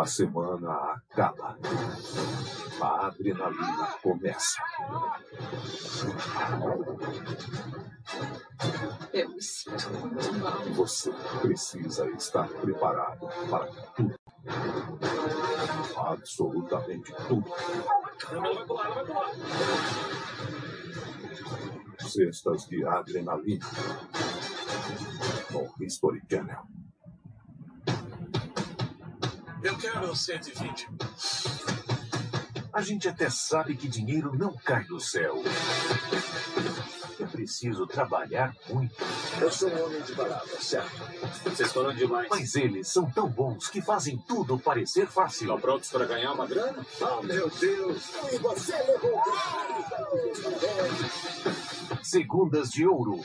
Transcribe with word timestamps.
A 0.00 0.06
semana 0.06 0.94
acaba. 0.94 1.58
A 2.80 3.06
adrenalina 3.08 3.86
começa. 4.02 4.62
Eu 9.12 9.28
me 9.28 9.42
sinto 9.42 9.90
muito 9.90 10.32
mal. 10.38 10.58
Você 10.72 11.12
precisa 11.42 12.08
estar 12.12 12.48
preparado 12.48 13.28
para 13.50 13.66
tudo. 13.94 14.14
Absolutamente 15.98 17.12
tudo. 17.28 17.52
Cestas 21.98 22.66
de 22.68 22.86
adrenalina. 22.86 23.66
No 25.50 25.84
History 25.84 26.22
Channel. 26.26 26.89
Eu 29.62 29.76
quero 29.76 30.16
120. 30.16 30.88
A 32.72 32.80
gente 32.82 33.08
até 33.08 33.28
sabe 33.28 33.76
que 33.76 33.88
dinheiro 33.88 34.34
não 34.34 34.56
cai 34.56 34.84
do 34.84 34.98
céu. 34.98 35.34
É 37.20 37.26
preciso 37.26 37.86
trabalhar 37.86 38.56
muito. 38.70 38.94
Eu 39.38 39.52
sou 39.52 39.68
um 39.68 39.84
homem 39.84 40.00
de 40.00 40.14
palavras, 40.14 40.64
certo? 40.64 40.90
Vocês 41.44 41.70
foram 41.72 41.92
demais. 41.94 42.28
Mas 42.30 42.54
eles 42.54 42.88
são 42.88 43.10
tão 43.10 43.28
bons 43.28 43.68
que 43.68 43.82
fazem 43.82 44.16
tudo 44.26 44.58
parecer 44.58 45.06
fácil. 45.06 45.42
Estão 45.42 45.60
prontos 45.60 45.90
para 45.90 46.06
ganhar 46.06 46.32
uma 46.32 46.46
grana? 46.46 46.86
Oh, 47.00 47.22
meu 47.22 47.50
Deus! 47.50 48.10
E 48.32 48.38
você 48.38 48.76
levou 48.82 49.22
Segundas 52.02 52.70
de 52.70 52.86
ouro. 52.86 53.20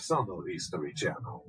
Só 0.00 0.22
no 0.24 0.46
History 0.46 0.92
Channel. 0.94 1.44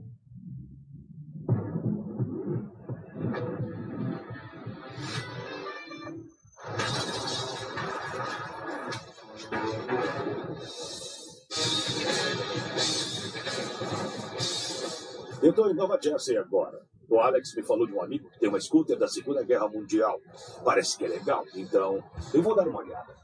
Estou 15.41 15.71
em 15.71 15.73
Nova 15.73 15.98
Jersey 16.01 16.37
agora. 16.37 16.82
O 17.09 17.20
Alex 17.20 17.55
me 17.55 17.63
falou 17.63 17.87
de 17.87 17.93
um 17.93 18.01
amigo 18.01 18.29
que 18.29 18.40
tem 18.40 18.49
uma 18.49 18.59
scooter 18.59 18.98
da 18.98 19.07
Segunda 19.07 19.43
Guerra 19.43 19.68
Mundial. 19.68 20.20
Parece 20.63 20.98
que 20.98 21.05
é 21.05 21.07
legal, 21.07 21.43
então 21.55 22.04
eu 22.34 22.43
vou 22.43 22.55
dar 22.55 22.68
uma 22.68 22.79
olhada. 22.79 23.15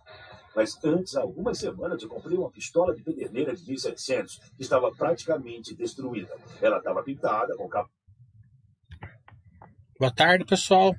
Mas 0.55 0.81
antes, 0.83 1.15
há 1.15 1.21
algumas 1.21 1.57
semanas, 1.57 2.01
eu 2.01 2.07
comprei 2.07 2.37
uma 2.37 2.49
pistola 2.49 2.95
de 2.95 3.03
pederneira 3.03 3.53
de 3.53 3.67
1600 3.67 4.39
que 4.55 4.63
estava 4.63 4.89
praticamente 4.91 5.75
destruída. 5.75 6.33
Ela 6.61 6.77
estava 6.77 7.03
pintada 7.03 7.55
com 7.57 7.67
capa. 7.67 7.89
Boa 9.99 10.13
tarde, 10.13 10.45
pessoal. 10.45 10.95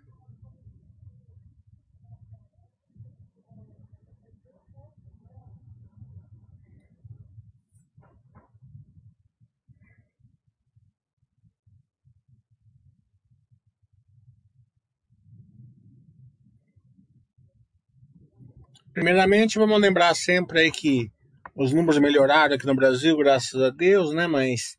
Primeiramente, 18.97 19.59
vamos 19.59 19.79
lembrar 19.79 20.15
sempre 20.15 20.59
aí 20.59 20.73
que 20.73 21.13
os 21.55 21.71
números 21.71 21.99
melhoraram 21.99 22.55
aqui 22.55 22.65
no 22.65 22.75
Brasil, 22.75 23.15
graças 23.19 23.61
a 23.61 23.69
Deus, 23.69 24.15
né? 24.15 24.27
Mas 24.27 24.75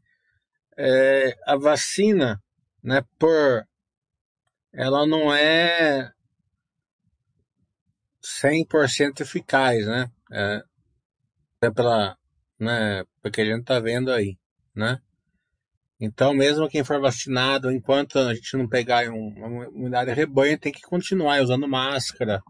é, 0.75 1.35
a 1.45 1.55
vacina, 1.55 2.41
né, 2.83 3.03
por 3.19 3.63
ela 4.73 5.05
não 5.05 5.31
é 5.31 6.11
100% 8.43 9.21
eficaz, 9.21 9.85
né? 9.85 10.09
É, 10.31 10.63
é 11.61 11.69
pela, 11.69 12.17
né, 12.59 13.03
porque 13.21 13.41
a 13.41 13.45
gente 13.45 13.65
tá 13.65 13.79
vendo 13.79 14.11
aí, 14.11 14.35
né? 14.75 14.99
Então, 15.99 16.33
mesmo 16.33 16.67
quem 16.67 16.83
for 16.83 16.99
vacinado, 16.99 17.71
enquanto 17.71 18.17
a 18.17 18.33
gente 18.33 18.57
não 18.57 18.67
pegar 18.67 19.07
uma 19.11 19.67
imunidade 19.67 20.11
rebanho, 20.11 20.57
tem 20.57 20.71
que 20.71 20.81
continuar 20.81 21.39
usando 21.39 21.67
máscara, 21.67 22.41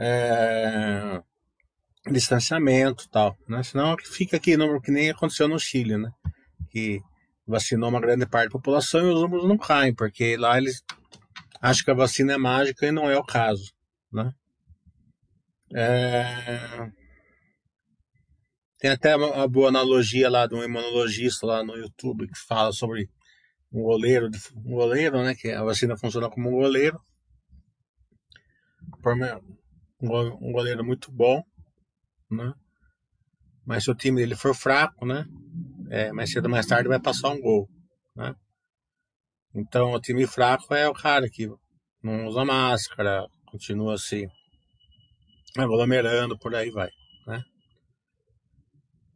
é, 0.00 1.22
distanciamento 2.10 3.06
tal, 3.10 3.36
né? 3.46 3.62
Senão 3.62 3.94
fica 3.98 4.38
aqui, 4.38 4.56
no, 4.56 4.80
que 4.80 4.90
nem 4.90 5.10
aconteceu 5.10 5.46
no 5.46 5.58
Chile, 5.58 5.98
né? 5.98 6.10
Que 6.70 7.00
vacinou 7.46 7.90
uma 7.90 8.00
grande 8.00 8.26
parte 8.26 8.46
da 8.46 8.52
população 8.52 9.02
e 9.02 9.12
os 9.12 9.20
números 9.20 9.46
não 9.46 9.58
caem, 9.58 9.94
porque 9.94 10.36
lá 10.38 10.56
eles 10.56 10.82
acham 11.60 11.84
que 11.84 11.90
a 11.90 11.94
vacina 11.94 12.32
é 12.32 12.38
mágica 12.38 12.86
e 12.86 12.92
não 12.92 13.10
é 13.10 13.18
o 13.18 13.24
caso, 13.24 13.70
né? 14.10 14.32
É... 15.74 16.90
Tem 18.78 18.90
até 18.90 19.14
uma 19.14 19.46
boa 19.46 19.68
analogia 19.68 20.30
lá 20.30 20.46
de 20.46 20.54
um 20.54 20.64
imunologista 20.64 21.46
lá 21.46 21.62
no 21.62 21.76
YouTube 21.76 22.26
que 22.26 22.38
fala 22.48 22.72
sobre 22.72 23.10
um 23.70 23.82
goleiro, 23.82 24.30
um 24.56 24.72
goleiro, 24.72 25.22
né? 25.22 25.34
Que 25.34 25.50
a 25.50 25.62
vacina 25.62 25.98
funciona 25.98 26.30
como 26.30 26.48
um 26.48 26.52
goleiro. 26.52 26.98
Um 30.02 30.52
goleiro 30.52 30.84
muito 30.84 31.10
bom, 31.12 31.42
né? 32.30 32.52
Mas 33.66 33.84
se 33.84 33.90
o 33.90 33.94
time 33.94 34.20
dele 34.20 34.34
for 34.34 34.54
fraco, 34.54 35.04
né? 35.04 35.24
É, 35.90 36.12
mais 36.12 36.30
cedo 36.30 36.46
ou 36.46 36.50
mais 36.50 36.66
tarde 36.66 36.88
vai 36.88 37.00
passar 37.00 37.30
um 37.30 37.40
gol, 37.40 37.68
né? 38.16 38.34
Então 39.54 39.92
o 39.92 40.00
time 40.00 40.26
fraco 40.26 40.74
é 40.74 40.88
o 40.88 40.94
cara 40.94 41.28
que 41.28 41.48
não 42.02 42.26
usa 42.26 42.44
máscara, 42.44 43.26
continua 43.46 43.94
assim, 43.94 44.26
aglomerando, 45.56 46.38
por 46.38 46.54
aí 46.54 46.70
vai, 46.70 46.88
né? 47.26 47.42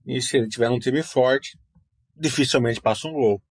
E 0.07 0.21
se 0.21 0.37
ele 0.37 0.49
tiver 0.49 0.69
um 0.69 0.79
time 0.79 1.03
forte, 1.03 1.59
dificilmente 2.17 2.81
passa 2.81 3.09
um 3.09 3.13
gol, 3.13 3.43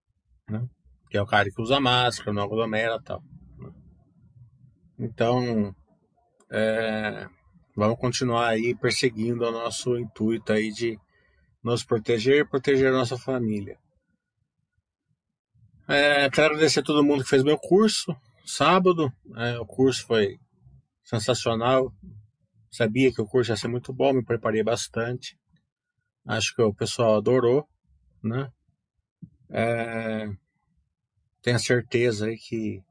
né? 0.50 0.68
Que 1.10 1.18
é 1.18 1.22
o 1.22 1.26
cara 1.26 1.50
que 1.50 1.62
usa 1.62 1.80
máscara, 1.80 2.34
não 2.34 2.44
aglomera 2.44 3.02
tal. 3.02 3.22
Né? 3.58 3.72
Então, 5.00 5.74
é, 6.54 7.28
vamos 7.76 7.98
continuar 7.98 8.50
aí 8.50 8.76
perseguindo 8.76 9.44
o 9.44 9.52
nosso 9.52 9.98
intuito 9.98 10.54
aí 10.54 10.72
de 10.72 11.00
nos 11.64 11.84
proteger 11.84 12.42
e 12.42 12.48
proteger 12.48 12.90
a 12.90 12.98
nossa 12.98 13.18
família. 13.18 13.80
É, 15.88 16.30
quero 16.30 16.54
agradecer 16.54 16.82
a 16.82 16.84
todo 16.84 17.04
mundo 17.04 17.24
que 17.24 17.30
fez 17.30 17.44
meu 17.44 17.58
curso 17.58 18.16
sábado. 18.46 19.12
É, 19.36 19.58
o 19.60 19.66
curso 19.66 20.06
foi 20.06 20.40
sensacional. 21.04 21.92
Sabia 22.72 23.12
que 23.12 23.22
o 23.22 23.28
curso 23.28 23.52
ia 23.52 23.58
ser 23.58 23.68
muito 23.68 23.92
bom, 23.92 24.14
me 24.14 24.24
preparei 24.24 24.64
bastante. 24.64 25.38
Acho 26.26 26.56
que 26.56 26.62
o 26.62 26.74
pessoal 26.74 27.16
adorou, 27.16 27.68
né? 28.24 28.52
É, 29.50 30.30
tenho 31.42 31.60
certeza 31.60 32.28
aí 32.28 32.38
que 32.38 32.82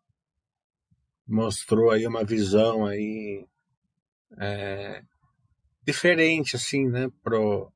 mostrou 1.27 1.91
aí 1.91 2.07
uma 2.07 2.25
visão 2.25 2.85
aí 2.85 3.47
é, 4.39 5.03
diferente, 5.85 6.57
assim, 6.57 6.89
né? 6.89 7.09
Pro, 7.23 7.73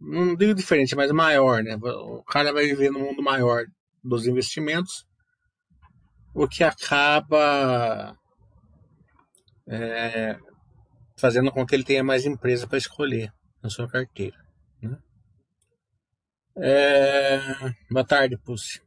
não 0.00 0.34
digo 0.36 0.54
diferente, 0.54 0.94
mas 0.94 1.10
maior, 1.12 1.62
né? 1.62 1.76
O 1.76 2.22
cara 2.24 2.52
vai 2.52 2.66
viver 2.66 2.90
no 2.90 3.00
mundo 3.00 3.22
maior 3.22 3.64
dos 4.02 4.26
investimentos, 4.26 5.06
o 6.34 6.46
que 6.46 6.62
acaba 6.62 8.16
é, 9.66 10.38
fazendo 11.16 11.50
com 11.50 11.64
que 11.64 11.74
ele 11.74 11.84
tenha 11.84 12.04
mais 12.04 12.26
empresa 12.26 12.66
para 12.66 12.78
escolher 12.78 13.32
na 13.62 13.70
sua 13.70 13.88
carteira. 13.88 14.36
Né? 14.82 14.98
É, 16.56 17.40
boa 17.90 18.04
tarde, 18.04 18.36
Pussy. 18.38 18.82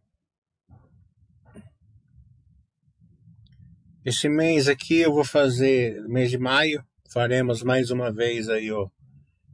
Esse 4.05 4.29
mês 4.29 4.69
aqui 4.69 4.99
eu 4.99 5.13
vou 5.13 5.25
fazer, 5.25 6.01
mês 6.03 6.29
de 6.29 6.37
maio, 6.37 6.81
faremos 7.11 7.63
mais 7.63 7.91
uma 7.91 8.11
vez 8.11 8.49
aí 8.49 8.71
o, 8.71 8.89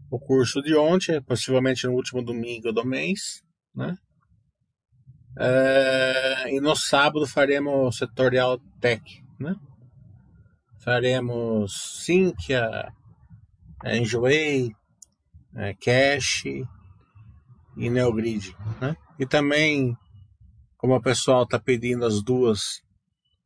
o 0.10 0.20
curso 0.20 0.62
de 0.62 0.76
ontem, 0.76 1.22
possivelmente 1.22 1.88
no 1.88 1.94
último 1.94 2.24
domingo 2.24 2.72
do 2.72 2.86
mês, 2.86 3.42
né? 3.76 3.96
É, 5.38 6.54
e 6.56 6.62
no 6.62 6.76
sábado 6.76 7.26
faremos 7.26 7.74
o 7.74 7.92
setorial 7.92 8.60
tech, 8.80 9.04
né? 9.40 9.56
Faremos 10.80 12.04
Sinqia, 12.04 12.92
é, 13.84 13.98
Enjoei, 13.98 14.72
é, 15.56 15.74
Cash 15.74 16.46
e 16.46 17.90
Neogrid, 17.90 18.56
né? 18.80 18.96
E 19.18 19.26
também, 19.26 19.96
como 20.78 20.96
o 20.96 21.02
pessoal 21.02 21.44
está 21.44 21.60
pedindo 21.60 22.06
as 22.06 22.22
duas 22.22 22.84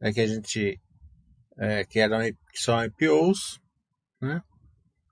é, 0.02 0.12
que 0.12 0.20
a 0.20 0.28
gente 0.28 0.80
é, 1.58 1.86
que, 1.86 2.00
eram, 2.00 2.20
que 2.22 2.60
são 2.60 2.84
IPOs, 2.84 3.60
né? 4.22 4.42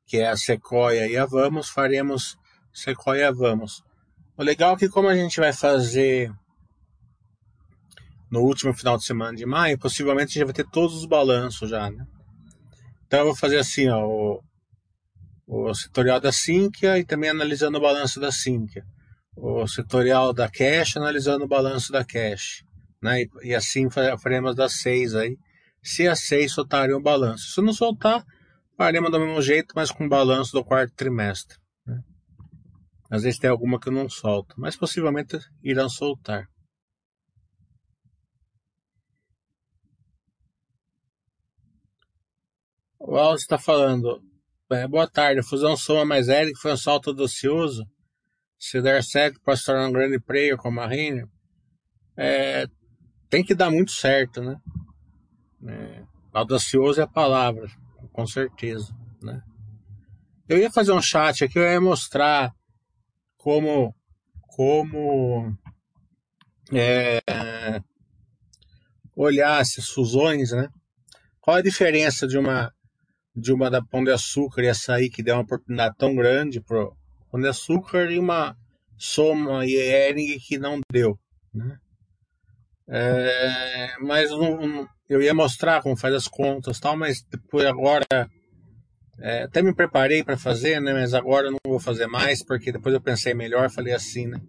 que 0.06 0.18
é 0.18 0.28
a 0.28 0.38
Sequoia 0.38 1.08
e 1.08 1.18
a 1.18 1.26
Vamos, 1.26 1.70
faremos 1.70 2.38
Sequoia 2.74 3.32
Vamos. 3.32 3.84
O 4.38 4.44
legal 4.44 4.76
é 4.76 4.78
que 4.78 4.90
como 4.90 5.08
a 5.08 5.16
gente 5.16 5.40
vai 5.40 5.52
fazer 5.52 6.32
no 8.30 8.42
último 8.42 8.74
final 8.74 8.98
de 8.98 9.06
semana 9.06 9.36
de 9.36 9.46
maio, 9.46 9.80
possivelmente 9.80 10.32
a 10.32 10.34
gente 10.34 10.46
vai 10.46 10.54
ter 10.54 10.70
todos 10.70 10.96
os 10.96 11.06
balanços 11.06 11.70
já, 11.70 11.90
né? 11.90 12.06
Então 13.08 13.20
eu 13.20 13.26
vou 13.28 13.36
fazer 13.36 13.58
assim, 13.58 13.88
ó, 13.88 14.06
o, 14.06 14.42
o 15.48 15.74
setorial 15.74 16.20
da 16.20 16.32
Sinqia 16.32 16.98
e 17.00 17.06
também 17.06 17.30
analisando 17.30 17.78
o 17.78 17.82
balanço 17.82 18.20
da 18.20 18.32
Sinqia. 18.32 18.84
O 19.38 19.68
setorial 19.68 20.34
da 20.34 20.50
Cash 20.50 20.98
analisando 20.98 21.46
o 21.46 21.48
balanço 21.48 21.92
da 21.92 22.04
Cash. 22.04 22.64
Né? 23.02 23.22
E, 23.22 23.30
e 23.50 23.56
assim 23.56 23.90
faremos 23.90 24.56
das 24.56 24.80
seis 24.80 25.14
aí. 25.14 25.38
Se 25.84 26.08
as 26.08 26.22
seis 26.22 26.52
soltarem 26.52 26.96
o 26.96 27.02
balanço. 27.02 27.52
Se 27.52 27.62
não 27.62 27.74
soltar, 27.74 28.26
faremos 28.78 29.12
do 29.12 29.20
mesmo 29.20 29.42
jeito, 29.42 29.74
mas 29.76 29.92
com 29.92 30.08
balanço 30.08 30.52
do 30.52 30.64
quarto 30.64 30.94
trimestre. 30.96 31.58
Né? 31.86 32.02
Às 33.10 33.24
vezes 33.24 33.40
tem 33.40 33.50
alguma 33.50 33.80
que 33.80 33.90
eu 33.90 33.94
não 33.94 34.10
solto, 34.10 34.56
mas 34.58 34.76
possivelmente 34.76 35.38
irão 35.64 35.90
soltar. 35.90 36.48
O 43.00 43.18
Alves 43.18 43.44
está 43.44 43.58
falando. 43.58 44.20
É, 44.72 44.88
boa 44.88 45.08
tarde. 45.08 45.44
Fusão 45.44 45.78
Soma 45.78 46.04
mais 46.04 46.28
Eric 46.28 46.58
foi 46.60 46.74
um 46.74 46.78
salto 46.78 47.12
audacioso. 47.12 47.86
Se 48.58 48.82
der 48.82 49.04
certo, 49.04 49.40
pode 49.42 49.60
se 49.60 49.66
tornar 49.66 49.88
um 49.88 49.92
grande 49.92 50.20
player 50.20 50.58
como 50.58 50.82
a 50.82 50.88
Reiner. 50.88 51.28
É, 52.18 52.66
tem 53.30 53.44
que 53.44 53.54
dar 53.54 53.70
muito 53.70 53.92
certo, 53.92 54.42
né? 54.42 54.58
É, 55.68 56.04
audacioso 56.34 57.00
é 57.00 57.04
a 57.04 57.08
palavra, 57.08 57.68
com 58.16 58.26
certeza, 58.26 58.96
né? 59.22 59.44
Eu 60.48 60.58
ia 60.58 60.72
fazer 60.72 60.94
um 60.94 61.02
chat 61.02 61.44
aqui, 61.44 61.60
eu 61.60 61.64
ia 61.64 61.82
mostrar 61.82 62.54
como 63.36 63.94
como 64.48 65.54
é, 66.72 67.20
olhar 69.14 69.60
essas 69.60 69.90
fusões, 69.90 70.52
né? 70.52 70.70
Qual 71.42 71.58
a 71.58 71.62
diferença 71.62 72.26
de 72.26 72.38
uma 72.38 72.72
de 73.36 73.52
uma 73.52 73.70
da 73.70 73.84
Pão 73.84 74.02
de 74.02 74.12
Açúcar 74.12 74.64
e 74.64 74.70
açaí 74.70 75.10
que 75.10 75.22
deu 75.22 75.36
uma 75.36 75.44
oportunidade 75.44 75.96
tão 75.98 76.16
grande 76.16 76.62
pro 76.62 76.96
Pão 77.30 77.42
de 77.42 77.50
Açúcar 77.50 78.10
e 78.10 78.18
uma 78.18 78.56
Soma 78.98 79.66
e 79.66 79.76
Ering 79.76 80.40
que 80.40 80.58
não 80.58 80.80
deu, 80.90 81.20
né? 81.54 81.78
É, 82.88 83.98
mas 84.00 84.32
não, 84.32 84.88
eu 85.10 85.22
ia 85.22 85.34
mostrar 85.34 85.82
como 85.82 85.96
faz 85.96 86.14
as 86.14 86.28
contas 86.28 86.80
tal, 86.80 86.98
mas 86.98 87.22
depois 87.24 87.66
agora 87.66 88.06
é, 89.20 89.44
até 89.44 89.62
me 89.62 89.74
preparei 89.74 90.24
para 90.24 90.38
fazer, 90.38 90.80
né? 90.82 90.94
Mas 90.94 91.14
agora 91.14 91.48
eu 91.48 91.52
não 91.52 91.60
vou 91.68 91.80
fazer 91.80 92.08
mais 92.08 92.44
porque 92.44 92.72
depois 92.72 92.94
eu 92.94 93.02
pensei 93.02 93.34
melhor, 93.34 93.70
falei 93.70 93.94
assim, 93.94 94.28
né? 94.28 94.40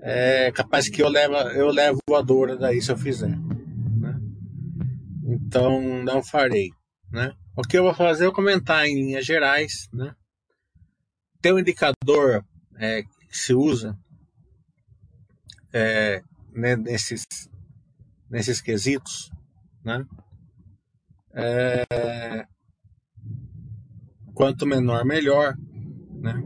É 0.00 0.52
capaz 0.52 0.88
que 0.88 1.02
eu 1.02 1.08
levo 1.08 1.34
eu 1.34 1.68
levo 1.68 1.98
voadora 2.08 2.56
daí 2.56 2.80
se 2.80 2.90
eu 2.90 2.96
fizer, 2.96 3.36
né? 3.36 4.18
Então 5.24 6.02
não 6.02 6.22
farei, 6.22 6.70
né? 7.10 7.32
O 7.56 7.62
que 7.62 7.76
eu 7.76 7.82
vou 7.82 7.94
fazer 7.94 8.28
é 8.28 8.32
comentar 8.32 8.86
em 8.86 8.94
linhas 8.94 9.26
gerais, 9.26 9.88
né? 9.92 10.14
Tem 11.40 11.52
um 11.52 11.58
indicador 11.58 12.44
é, 12.78 13.02
que 13.02 13.36
se 13.36 13.54
usa 13.54 13.96
é, 15.72 16.22
né, 16.52 16.76
nesses, 16.76 17.24
nesses 18.30 18.60
quesitos, 18.60 19.30
né? 19.84 20.04
É, 21.32 22.46
quanto 24.34 24.66
menor, 24.66 25.04
melhor, 25.04 25.56
né? 26.10 26.42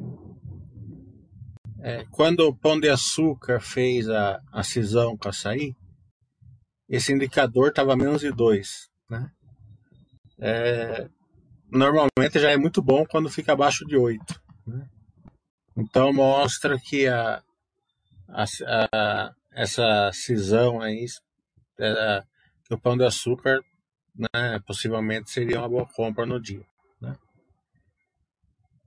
É, 1.81 2.05
quando 2.11 2.41
o 2.41 2.57
Pão 2.57 2.79
de 2.79 2.89
Açúcar 2.89 3.61
fez 3.61 4.09
a, 4.09 4.41
a 4.53 4.63
cisão 4.63 5.17
com 5.17 5.29
açaí, 5.29 5.75
esse 6.89 7.13
indicador 7.13 7.69
estava 7.69 7.97
menos 7.97 8.21
de 8.21 8.31
2, 8.31 8.89
né? 9.11 9.31
é, 10.39 11.09
normalmente 11.71 12.39
já 12.39 12.51
é 12.51 12.57
muito 12.57 12.83
bom 12.83 13.05
quando 13.07 13.31
fica 13.31 13.53
abaixo 13.53 13.85
de 13.87 13.97
8. 13.97 14.43
Né? 14.67 14.89
Então 15.77 16.13
mostra 16.13 16.79
que 16.79 17.09
a, 17.09 17.43
a, 18.29 18.45
a 18.93 19.35
essa 19.55 20.11
cisão 20.13 20.81
aí, 20.81 21.07
é, 21.79 22.23
que 22.65 22.75
o 22.75 22.79
pão 22.79 22.97
de 22.97 23.05
açúcar 23.05 23.61
né, 24.15 24.59
possivelmente 24.67 25.31
seria 25.31 25.59
uma 25.59 25.69
boa 25.69 25.87
compra 25.87 26.27
no 26.27 26.41
dia. 26.41 26.65
Né? 27.01 27.17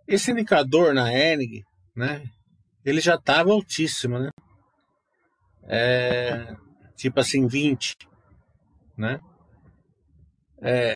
Esse 0.08 0.32
indicador 0.32 0.94
na 0.94 1.12
ENG, 1.12 1.64
né, 1.96 2.24
ele 2.84 3.02
já 3.02 3.16
estava 3.16 3.52
altíssimo, 3.52 4.20
né? 4.20 4.30
É, 5.68 6.56
tipo 6.96 7.20
assim, 7.20 7.48
20, 7.48 7.96
né? 8.96 9.20
É, 10.62 10.94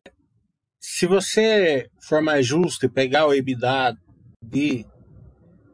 se 0.80 1.06
você 1.08 1.90
for 2.02 2.22
mais 2.22 2.46
justo 2.46 2.86
e 2.86 2.90
pegar 2.90 3.26
o 3.26 3.34
EBITDA 3.34 3.98
de, 4.42 4.86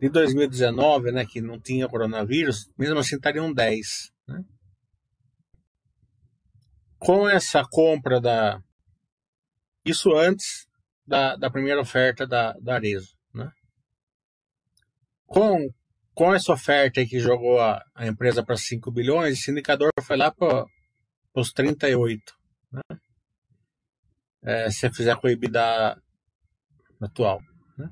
de 0.01 0.09
2019, 0.09 1.11
né, 1.11 1.25
que 1.25 1.41
não 1.41 1.59
tinha 1.59 1.87
coronavírus, 1.87 2.69
mesmo 2.77 2.99
assim 2.99 3.15
estaria 3.15 3.43
um 3.43 3.53
10. 3.53 4.11
Né? 4.27 4.43
Com 7.05 7.29
essa 7.29 7.63
compra 7.63 8.19
da. 8.19 8.61
Isso 9.85 10.13
antes 10.15 10.67
da, 11.05 11.35
da 11.35 11.49
primeira 11.49 11.79
oferta 11.79 12.25
da, 12.25 12.53
da 12.53 12.75
Arezo. 12.75 13.15
Né? 13.33 13.51
Com, 15.27 15.69
com 16.13 16.33
essa 16.33 16.51
oferta 16.51 17.05
que 17.05 17.19
jogou 17.19 17.59
a, 17.61 17.83
a 17.93 18.07
empresa 18.07 18.43
para 18.43 18.57
5 18.57 18.91
bilhões, 18.91 19.37
esse 19.37 19.51
indicador 19.51 19.91
foi 20.01 20.17
lá 20.17 20.31
para 20.31 20.65
os 21.35 21.51
38. 21.51 22.33
Né? 22.71 22.81
é, 24.45 24.69
se 24.69 24.89
fizer 24.91 25.15
com 25.17 25.27
o 25.27 25.29
EBITDA 25.29 25.99
atual. 27.01 27.41
Né? 27.77 27.89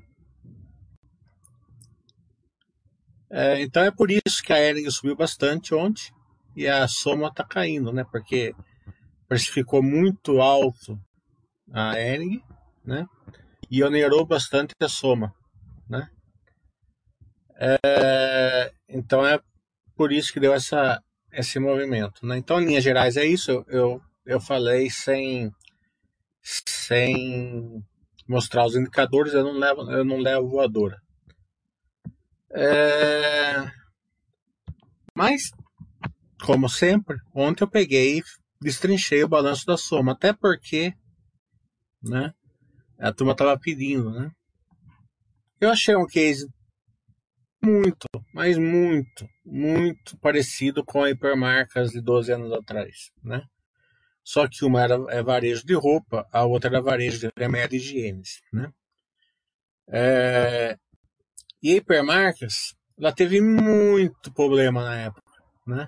É, 3.30 3.60
então 3.60 3.82
é 3.82 3.90
por 3.90 4.10
isso 4.10 4.42
que 4.42 4.52
a 4.52 4.60
Ering 4.60 4.88
subiu 4.90 5.16
bastante 5.16 5.74
ontem 5.74 6.12
e 6.56 6.68
a 6.68 6.86
soma 6.86 7.28
está 7.28 7.44
caindo, 7.44 7.92
né? 7.92 8.04
Porque 8.04 8.54
precificou 9.28 9.82
muito 9.82 10.40
alto 10.40 10.98
a 11.72 11.98
Ering, 11.98 12.42
né? 12.84 13.06
E 13.70 13.82
onerou 13.82 14.26
bastante 14.26 14.74
a 14.80 14.88
soma, 14.88 15.34
né? 15.88 16.08
É, 17.56 18.72
então 18.88 19.26
é 19.26 19.40
por 19.96 20.12
isso 20.12 20.32
que 20.32 20.40
deu 20.40 20.52
essa, 20.52 21.02
esse 21.32 21.58
movimento. 21.58 22.26
Né? 22.26 22.36
Então, 22.36 22.60
em 22.60 22.66
linhas 22.66 22.84
gerais, 22.84 23.16
é 23.16 23.24
isso. 23.24 23.64
Eu, 23.68 24.00
eu, 24.26 24.40
falei 24.40 24.90
sem 24.90 25.52
sem 26.42 27.82
mostrar 28.28 28.66
os 28.66 28.76
indicadores, 28.76 29.32
eu 29.32 29.44
não 29.44 29.52
levo, 29.52 29.90
eu 29.90 30.04
não 30.04 30.18
levo 30.18 30.48
voadora. 30.48 31.00
É... 32.52 33.70
Mas, 35.14 35.50
como 36.44 36.68
sempre, 36.68 37.16
ontem 37.34 37.64
eu 37.64 37.68
peguei 37.68 38.22
destrinchei 38.64 39.22
o 39.22 39.28
balanço 39.28 39.66
da 39.66 39.76
soma, 39.76 40.12
até 40.12 40.32
porque 40.32 40.94
né, 42.02 42.32
a 42.98 43.12
turma 43.12 43.32
estava 43.32 43.58
pedindo. 43.58 44.10
Né? 44.10 44.30
Eu 45.60 45.70
achei 45.70 45.94
um 45.94 46.06
case 46.06 46.48
muito, 47.62 48.06
mas 48.32 48.56
muito, 48.56 49.28
muito 49.44 50.18
parecido 50.18 50.82
com 50.82 51.02
a 51.02 51.10
hipermarcas 51.10 51.90
de 51.90 52.00
12 52.00 52.32
anos 52.32 52.52
atrás. 52.52 53.10
Né? 53.22 53.42
Só 54.22 54.48
que 54.48 54.64
uma 54.64 54.82
era 54.82 54.96
é 55.10 55.22
varejo 55.22 55.66
de 55.66 55.74
roupa, 55.74 56.26
a 56.32 56.44
outra 56.44 56.70
era 56.70 56.80
varejo 56.80 57.20
de 57.20 57.30
remédio 57.36 57.76
e 57.76 57.78
higiene. 57.78 58.22
Né? 58.50 58.72
É, 59.88 60.78
e 61.62 61.72
a 61.72 61.76
hipermarcas, 61.76 62.74
ela 62.98 63.12
teve 63.12 63.42
muito 63.42 64.32
problema 64.32 64.82
na 64.82 64.96
época. 64.96 65.22
Né? 65.66 65.86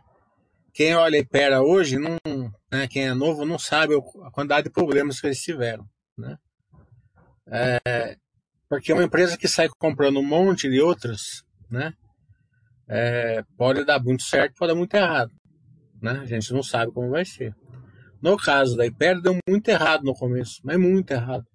Quem 0.76 0.94
olha 0.94 1.16
a 1.16 1.20
Hipera 1.20 1.62
hoje, 1.62 1.98
não, 1.98 2.18
né, 2.70 2.86
quem 2.86 3.06
é 3.06 3.14
novo, 3.14 3.46
não 3.46 3.58
sabe 3.58 3.94
a 3.94 4.30
quantidade 4.30 4.64
de 4.64 4.70
problemas 4.70 5.18
que 5.18 5.26
eles 5.26 5.40
tiveram. 5.40 5.88
Né? 6.18 6.36
É, 7.48 8.18
porque 8.68 8.92
uma 8.92 9.02
empresa 9.02 9.38
que 9.38 9.48
sai 9.48 9.70
comprando 9.78 10.18
um 10.18 10.22
monte 10.22 10.68
de 10.68 10.78
outras, 10.78 11.42
né? 11.70 11.94
É, 12.86 13.42
pode 13.56 13.86
dar 13.86 14.04
muito 14.04 14.22
certo, 14.22 14.54
pode 14.58 14.74
dar 14.74 14.78
muito 14.78 14.92
errado. 14.92 15.32
Né? 16.02 16.20
A 16.20 16.26
gente 16.26 16.52
não 16.52 16.62
sabe 16.62 16.92
como 16.92 17.08
vai 17.08 17.24
ser. 17.24 17.54
No 18.20 18.36
caso 18.36 18.76
da 18.76 18.84
Hiper, 18.84 19.22
deu 19.22 19.38
muito 19.48 19.68
errado 19.68 20.04
no 20.04 20.12
começo, 20.12 20.60
mas 20.62 20.78
muito 20.78 21.10
errado. 21.10 21.46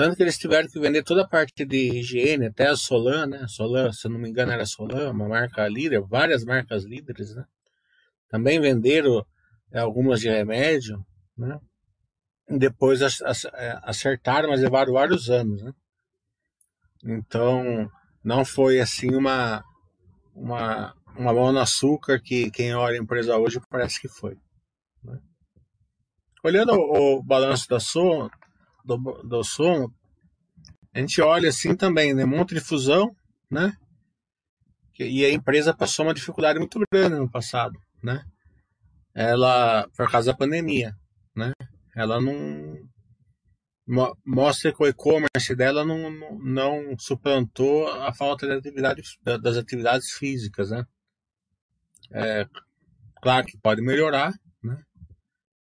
Tanto 0.00 0.16
que 0.16 0.22
eles 0.22 0.38
tiveram 0.38 0.66
que 0.66 0.80
vender 0.80 1.02
toda 1.02 1.24
a 1.24 1.28
parte 1.28 1.62
de 1.62 1.98
higiene, 1.98 2.46
até 2.46 2.68
a 2.68 2.74
Solan, 2.74 3.26
né? 3.26 3.46
Solan, 3.46 3.92
se 3.92 4.08
não 4.08 4.18
me 4.18 4.30
engano, 4.30 4.50
era 4.50 4.64
Solan, 4.64 5.10
uma 5.10 5.28
marca 5.28 5.68
líder, 5.68 6.00
várias 6.00 6.42
marcas 6.42 6.84
líderes, 6.84 7.34
né? 7.34 7.44
Também 8.30 8.58
venderam 8.58 9.22
é, 9.70 9.78
algumas 9.78 10.20
de 10.20 10.30
remédio, 10.30 11.04
né? 11.36 11.60
Depois 12.48 13.02
é, 13.02 13.78
acertaram, 13.82 14.48
mas 14.48 14.62
levaram 14.62 14.94
vários 14.94 15.28
anos, 15.28 15.62
né? 15.62 15.70
Então, 17.04 17.86
não 18.24 18.42
foi 18.42 18.80
assim 18.80 19.14
uma, 19.14 19.62
uma, 20.34 20.94
uma 21.14 21.34
mão 21.34 21.52
no 21.52 21.60
açúcar 21.60 22.18
que 22.18 22.50
quem 22.50 22.74
olha 22.74 22.98
a 22.98 23.02
empresa 23.02 23.36
hoje 23.36 23.60
parece 23.68 24.00
que 24.00 24.08
foi. 24.08 24.34
Né? 25.04 25.18
Olhando 26.42 26.72
o, 26.72 27.18
o, 27.18 27.22
balanço 27.22 27.68
da 27.68 27.78
som, 27.78 28.30
do, 28.96 29.22
do 29.22 29.44
som, 29.44 29.90
a 30.94 30.98
gente 30.98 31.20
olha 31.20 31.48
assim 31.48 31.74
também, 31.76 32.14
né? 32.14 32.24
Monte 32.24 32.54
de 32.54 32.60
fusão, 32.60 33.14
né? 33.50 33.76
E 34.98 35.24
a 35.24 35.32
empresa 35.32 35.72
passou 35.72 36.04
uma 36.04 36.14
dificuldade 36.14 36.58
muito 36.58 36.78
grande 36.92 37.16
no 37.16 37.30
passado, 37.30 37.80
né? 38.02 38.22
Ela, 39.14 39.88
por 39.96 40.10
causa 40.10 40.32
da 40.32 40.36
pandemia, 40.36 40.94
né? 41.34 41.52
Ela 41.96 42.20
não 42.20 42.76
mostra 44.24 44.72
que 44.72 44.82
o 44.82 44.86
e-commerce 44.86 45.54
dela 45.56 45.84
não, 45.84 46.10
não, 46.10 46.38
não, 46.38 46.98
suplantou 46.98 47.88
a 47.88 48.12
falta 48.12 48.46
de 48.46 48.52
atividade, 48.52 49.02
das 49.42 49.56
atividades 49.56 50.12
físicas, 50.12 50.70
né? 50.70 50.84
É, 52.12 52.46
claro 53.22 53.46
que 53.46 53.58
pode 53.58 53.82
melhorar, 53.82 54.32
né? 54.62 54.82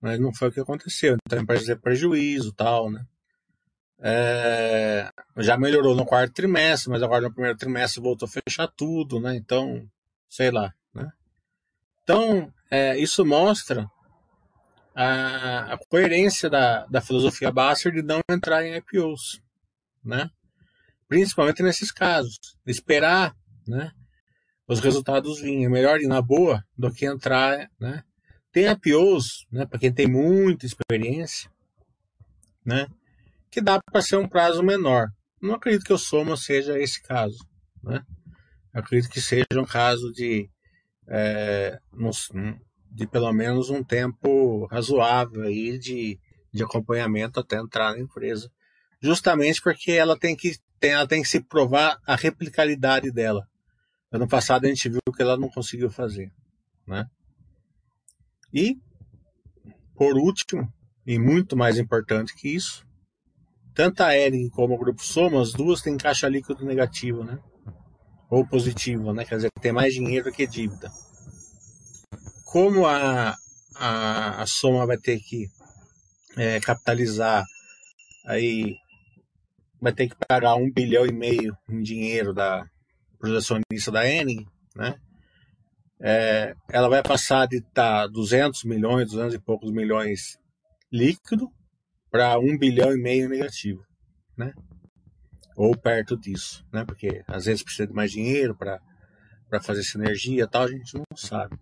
Mas 0.00 0.20
não 0.20 0.35
foi 0.35 0.49
o 0.49 0.52
que 0.52 0.61
aconteceu. 0.61 1.16
Então 1.26 1.38
a 1.38 1.42
empresa 1.42 1.66
teve 1.66 1.80
prejuízo 1.80 2.52
tal, 2.52 2.90
né? 2.90 3.06
É, 4.00 5.11
já 5.38 5.57
melhorou 5.57 5.95
no 5.95 6.07
quarto 6.07 6.33
trimestre, 6.33 6.90
mas 6.90 7.02
agora 7.02 7.23
no 7.23 7.33
primeiro 7.33 7.59
trimestre 7.59 8.00
voltou 8.00 8.28
a 8.28 8.31
fechar 8.31 8.69
tudo, 8.69 9.19
né? 9.19 9.35
Então, 9.35 9.88
sei 10.28 10.50
lá, 10.50 10.73
né? 10.95 11.11
Então, 12.02 12.52
é, 12.71 12.97
isso 12.97 13.25
mostra 13.25 13.90
a, 14.95 15.75
a, 15.75 15.78
coerência 15.88 16.49
da, 16.49 16.87
da 16.87 17.00
filosofia 17.00 17.50
Basser 17.50 17.93
de 17.93 18.02
não 18.02 18.21
entrar 18.31 18.64
em 18.64 18.76
IPOs, 18.76 19.43
né? 20.05 20.31
Principalmente 21.09 21.62
nesses 21.62 21.90
casos, 21.90 22.38
esperar, 22.67 23.35
né? 23.67 23.93
Os 24.67 24.81
resultados 24.81 25.40
virem. 25.40 25.64
É 25.64 25.69
melhor 25.69 26.00
ir 26.00 26.07
na 26.07 26.21
boa 26.21 26.62
do 26.76 26.93
que 26.93 27.07
entrar, 27.07 27.71
né? 27.81 28.05
Tem 28.52 28.67
IPOs, 28.71 29.47
né? 29.50 29.67
Para 29.67 29.78
quem 29.78 29.93
tem 29.93 30.07
muita 30.07 30.67
experiência, 30.67 31.50
né? 32.64 32.87
Que 33.50 33.61
dá 33.61 33.81
para 33.81 34.02
ser 34.02 34.17
um 34.17 34.28
prazo 34.28 34.62
menor. 34.62 35.09
Não 35.40 35.55
acredito 35.55 35.85
que 35.85 35.93
o 35.93 35.99
Soma 35.99 36.37
seja 36.37 36.78
esse 36.78 37.02
caso. 37.02 37.38
Né? 37.83 38.02
Acredito 38.73 39.11
que 39.11 39.21
seja 39.21 39.45
um 39.57 39.64
caso 39.64 40.12
de, 40.12 40.50
é, 41.09 41.78
de 42.90 43.07
pelo 43.07 43.33
menos 43.33 43.71
um 43.71 43.83
tempo 43.83 44.67
razoável 44.67 45.43
aí 45.43 45.78
de, 45.78 46.19
de 46.52 46.62
acompanhamento 46.62 47.40
até 47.40 47.57
entrar 47.57 47.93
na 47.93 48.00
empresa. 48.00 48.50
Justamente 49.00 49.62
porque 49.62 49.93
ela 49.93 50.19
tem 50.19 50.35
que, 50.37 50.57
tem, 50.81 50.93
ela 50.93 51.07
tem 51.07 51.23
que 51.23 51.28
se 51.28 51.40
provar 51.40 51.99
a 52.07 52.17
replicabilidade 52.17 53.11
dela. 53.12 53.47
Ano 54.11 54.26
passado 54.26 54.64
a 54.64 54.69
gente 54.69 54.88
viu 54.88 55.00
que 55.14 55.23
ela 55.23 55.37
não 55.37 55.49
conseguiu 55.49 55.90
fazer. 55.90 56.33
Né? 56.87 57.07
E, 58.52 58.76
por 59.95 60.17
último, 60.17 60.73
e 61.07 61.19
muito 61.19 61.57
mais 61.57 61.78
importante 61.78 62.35
que 62.35 62.49
isso, 62.49 62.88
tanto 63.78 64.02
a 64.02 64.12
Ering 64.18 64.49
como 64.49 64.75
o 64.75 64.76
Grupo 64.78 65.00
Soma, 65.04 65.40
as 65.40 65.52
duas 65.52 65.80
têm 65.80 65.97
caixa 65.97 66.28
líquido 66.28 66.64
negativo, 66.64 67.23
né? 67.23 67.38
Ou 68.28 68.44
positivo, 68.44 69.12
né? 69.12 69.25
Quer 69.25 69.37
dizer, 69.37 69.52
tem 69.61 69.70
mais 69.70 69.94
dinheiro 69.94 70.32
que 70.32 70.49
dívida. 70.49 70.90
Como 72.44 72.87
a, 72.87 73.37
a, 73.76 74.42
a 74.42 74.47
Soma 74.47 74.85
vai 74.85 74.99
ter 74.99 75.20
que 75.20 75.47
é, 76.37 76.58
capitalizar, 76.58 77.44
aí 78.26 78.75
vai 79.80 79.92
ter 79.92 80.08
que 80.08 80.16
pagar 80.26 80.56
um 80.56 80.68
bilhão 80.68 81.06
e 81.06 81.12
meio 81.12 81.56
em 81.70 81.80
dinheiro 81.80 82.35
da 82.35 82.68
projecionista 83.16 83.92
da 83.92 84.04
Ering, 84.04 84.44
né? 84.75 84.97
É, 86.00 86.52
ela 86.68 86.88
vai 86.88 87.00
passar 87.04 87.47
de 87.47 87.58
estar 87.58 88.02
tá 88.02 88.06
200 88.08 88.64
milhões, 88.64 89.08
200 89.12 89.35
e 89.35 89.38
poucos 89.38 89.70
milhões 89.70 90.37
líquido 90.92 91.49
para 92.10 92.38
um 92.38 92.56
bilhão 92.58 92.92
e 92.92 93.00
meio 93.00 93.28
negativo, 93.28 93.82
né? 94.36 94.52
Ou 95.56 95.76
perto 95.76 96.16
disso, 96.16 96.64
né? 96.72 96.84
Porque 96.84 97.22
às 97.26 97.46
vezes 97.46 97.62
precisa 97.62 97.86
de 97.86 97.94
mais 97.94 98.10
dinheiro 98.12 98.56
para 98.56 98.80
para 99.48 99.62
fazer 99.62 99.82
sinergia 99.82 100.44
e 100.44 100.46
tal, 100.46 100.64
a 100.64 100.68
gente 100.68 100.94
não 100.94 101.04
sabe. 101.16 101.58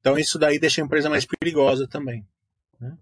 Então 0.00 0.18
isso 0.18 0.38
daí 0.38 0.58
deixa 0.58 0.82
a 0.82 0.84
empresa 0.84 1.08
mais 1.08 1.24
perigosa 1.24 1.86
também. 1.88 2.26
Né? 2.80 2.96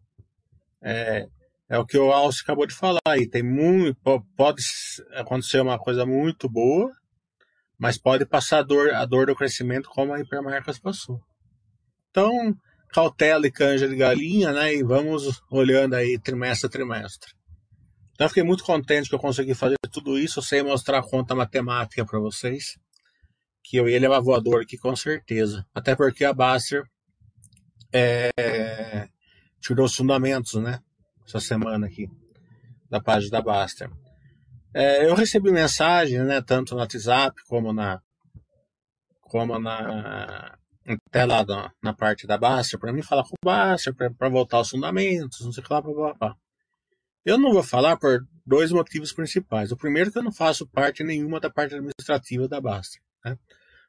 É, 0.83 1.29
é 1.69 1.79
o 1.79 1.87
que 1.87 1.99
o 1.99 2.13
Alce 2.13 2.43
acabou 2.43 2.67
de 2.67 2.75
falar 2.75 3.01
aí. 3.07 3.29
Tem 3.29 3.43
muito, 3.43 3.99
pode 4.37 4.63
acontecer 5.13 5.61
uma 5.61 5.79
coisa 5.79 6.05
muito 6.05 6.49
boa, 6.49 6.91
mas 7.79 7.99
pode 7.99 8.27
passar 8.27 8.59
a 8.59 8.63
dor, 8.63 8.93
a 8.93 9.05
dor 9.05 9.27
do 9.27 9.35
crescimento 9.35 9.89
como 9.89 10.13
a 10.13 10.21
Hipermarcas 10.21 10.79
passou. 10.79 11.21
Então, 12.11 12.55
cautela 12.95 13.45
e 13.45 13.51
canja 13.51 13.89
de 13.89 13.97
galinha, 13.97 14.53
né? 14.53 14.73
E 14.73 14.85
vamos 14.85 15.43
olhando 15.51 15.95
aí 15.95 16.17
trimestre 16.17 16.69
a 16.69 16.71
trimestre. 16.71 17.33
Então, 18.13 18.29
fiquei 18.29 18.45
muito 18.45 18.63
contente 18.63 19.09
que 19.09 19.15
eu 19.17 19.19
consegui 19.19 19.53
fazer 19.53 19.75
tudo 19.91 20.17
isso 20.17 20.41
sem 20.41 20.63
mostrar 20.63 21.01
a 21.01 21.03
conta 21.03 21.35
matemática 21.35 22.07
para 22.07 22.21
vocês. 22.21 22.79
Que 23.65 23.79
eu 23.79 23.89
ia 23.89 23.99
levar 23.99 24.21
voador 24.21 24.63
aqui 24.63 24.79
com 24.79 24.95
certeza. 24.95 25.67
Até 25.75 25.97
porque 25.97 26.25
a 26.25 26.33
Baster 26.33 26.85
é, 27.93 29.09
tirou 29.61 29.87
os 29.87 29.97
fundamentos, 29.97 30.55
né? 30.63 30.79
Essa 31.27 31.41
semana 31.41 31.89
aqui, 31.89 32.09
da 32.89 33.01
página 33.01 33.33
da 33.33 33.43
Baster. 33.43 33.91
É, 34.73 35.09
eu 35.09 35.17
recebi 35.17 35.51
mensagem, 35.51 36.21
né? 36.21 36.41
Tanto 36.41 36.75
no 36.75 36.81
WhatsApp 36.81 37.35
como 37.49 37.73
na, 37.73 38.01
como 39.21 39.59
na, 39.59 40.57
até 40.87 41.25
lá 41.25 41.45
na, 41.45 41.73
na 41.83 41.95
parte 41.95 42.27
da 42.27 42.37
Baster, 42.37 42.79
para 42.79 42.93
mim 42.93 43.03
falar 43.03 43.23
com 43.23 43.31
o 43.31 43.45
Baster, 43.45 43.95
para 43.95 44.29
voltar 44.29 44.59
aos 44.59 44.71
fundamentos, 44.71 45.41
não 45.41 45.53
sei 45.53 45.63
o 45.63 45.67
que 45.67 45.73
lá, 45.73 45.81
blá, 45.81 45.95
blá, 45.95 46.15
blá. 46.15 46.37
Eu 47.25 47.39
não 47.39 47.53
vou 47.53 47.63
falar 47.63 47.97
por 47.97 48.27
dois 48.45 48.71
motivos 48.71 49.13
principais. 49.13 49.73
O 49.73 49.77
primeiro 49.77 50.11
é 50.11 50.13
que 50.13 50.19
eu 50.19 50.23
não 50.23 50.33
faço 50.33 50.67
parte 50.67 51.03
nenhuma 51.03 51.41
da 51.41 51.49
parte 51.49 51.75
administrativa 51.75 52.47
da 52.47 52.61
Baster. 52.61 53.01
Né? 53.25 53.39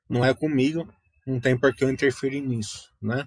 Não 0.09 0.23
é 0.23 0.33
comigo, 0.33 0.87
não 1.27 1.39
tem 1.39 1.59
por 1.59 1.75
que 1.75 1.83
eu 1.83 1.89
interferir 1.89 2.39
nisso. 2.41 2.89
Né? 3.01 3.25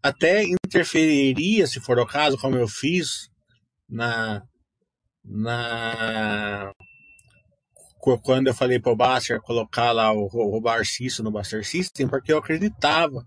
Até 0.00 0.44
interferiria, 0.44 1.66
se 1.66 1.80
for 1.80 1.98
o 1.98 2.06
caso, 2.06 2.38
como 2.38 2.56
eu 2.56 2.68
fiz 2.68 3.28
na, 3.88 4.42
na 5.24 6.72
quando 8.22 8.48
eu 8.48 8.54
falei 8.54 8.78
para 8.78 8.92
o 8.92 8.96
Baster 8.96 9.40
colocar 9.40 9.90
lá 9.92 10.12
o, 10.12 10.28
o 10.30 10.60
Bar 10.60 10.84
System 10.84 11.24
no 11.24 11.30
Baster 11.30 11.66
System, 11.66 12.06
porque 12.06 12.32
eu 12.32 12.38
acreditava 12.38 13.26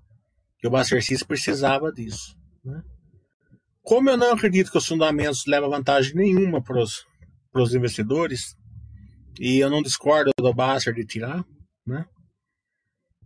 que 0.59 0.67
o 0.67 0.69
Baster 0.69 1.03
System 1.03 1.27
precisava 1.27 1.91
disso. 1.91 2.35
Né? 2.63 2.81
Como 3.81 4.09
eu 4.09 4.17
não 4.17 4.33
acredito 4.33 4.71
que 4.71 4.77
os 4.77 4.85
fundamentos 4.85 5.45
levam 5.47 5.69
vantagem 5.69 6.13
nenhuma 6.13 6.61
para 6.61 6.79
os 6.79 7.73
investidores, 7.73 8.55
e 9.39 9.59
eu 9.59 9.69
não 9.69 9.81
discordo 9.81 10.31
do 10.37 10.53
Baster 10.53 10.93
de 10.93 11.05
tirar, 11.05 11.43
né? 11.85 12.05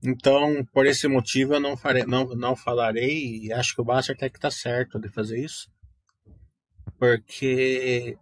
Então, 0.03 0.65
por 0.73 0.85
esse 0.85 1.07
motivo, 1.07 1.53
eu 1.53 1.59
não, 1.59 1.77
farei, 1.77 2.03
não, 2.05 2.25
não 2.35 2.55
falarei, 2.55 3.43
e 3.43 3.53
acho 3.53 3.75
que 3.75 3.81
o 3.81 3.85
Baster 3.85 4.15
até 4.15 4.29
que 4.29 4.37
está 4.37 4.49
certo 4.49 4.99
de 4.99 5.09
fazer 5.09 5.43
isso, 5.43 5.69
porque 6.97 8.17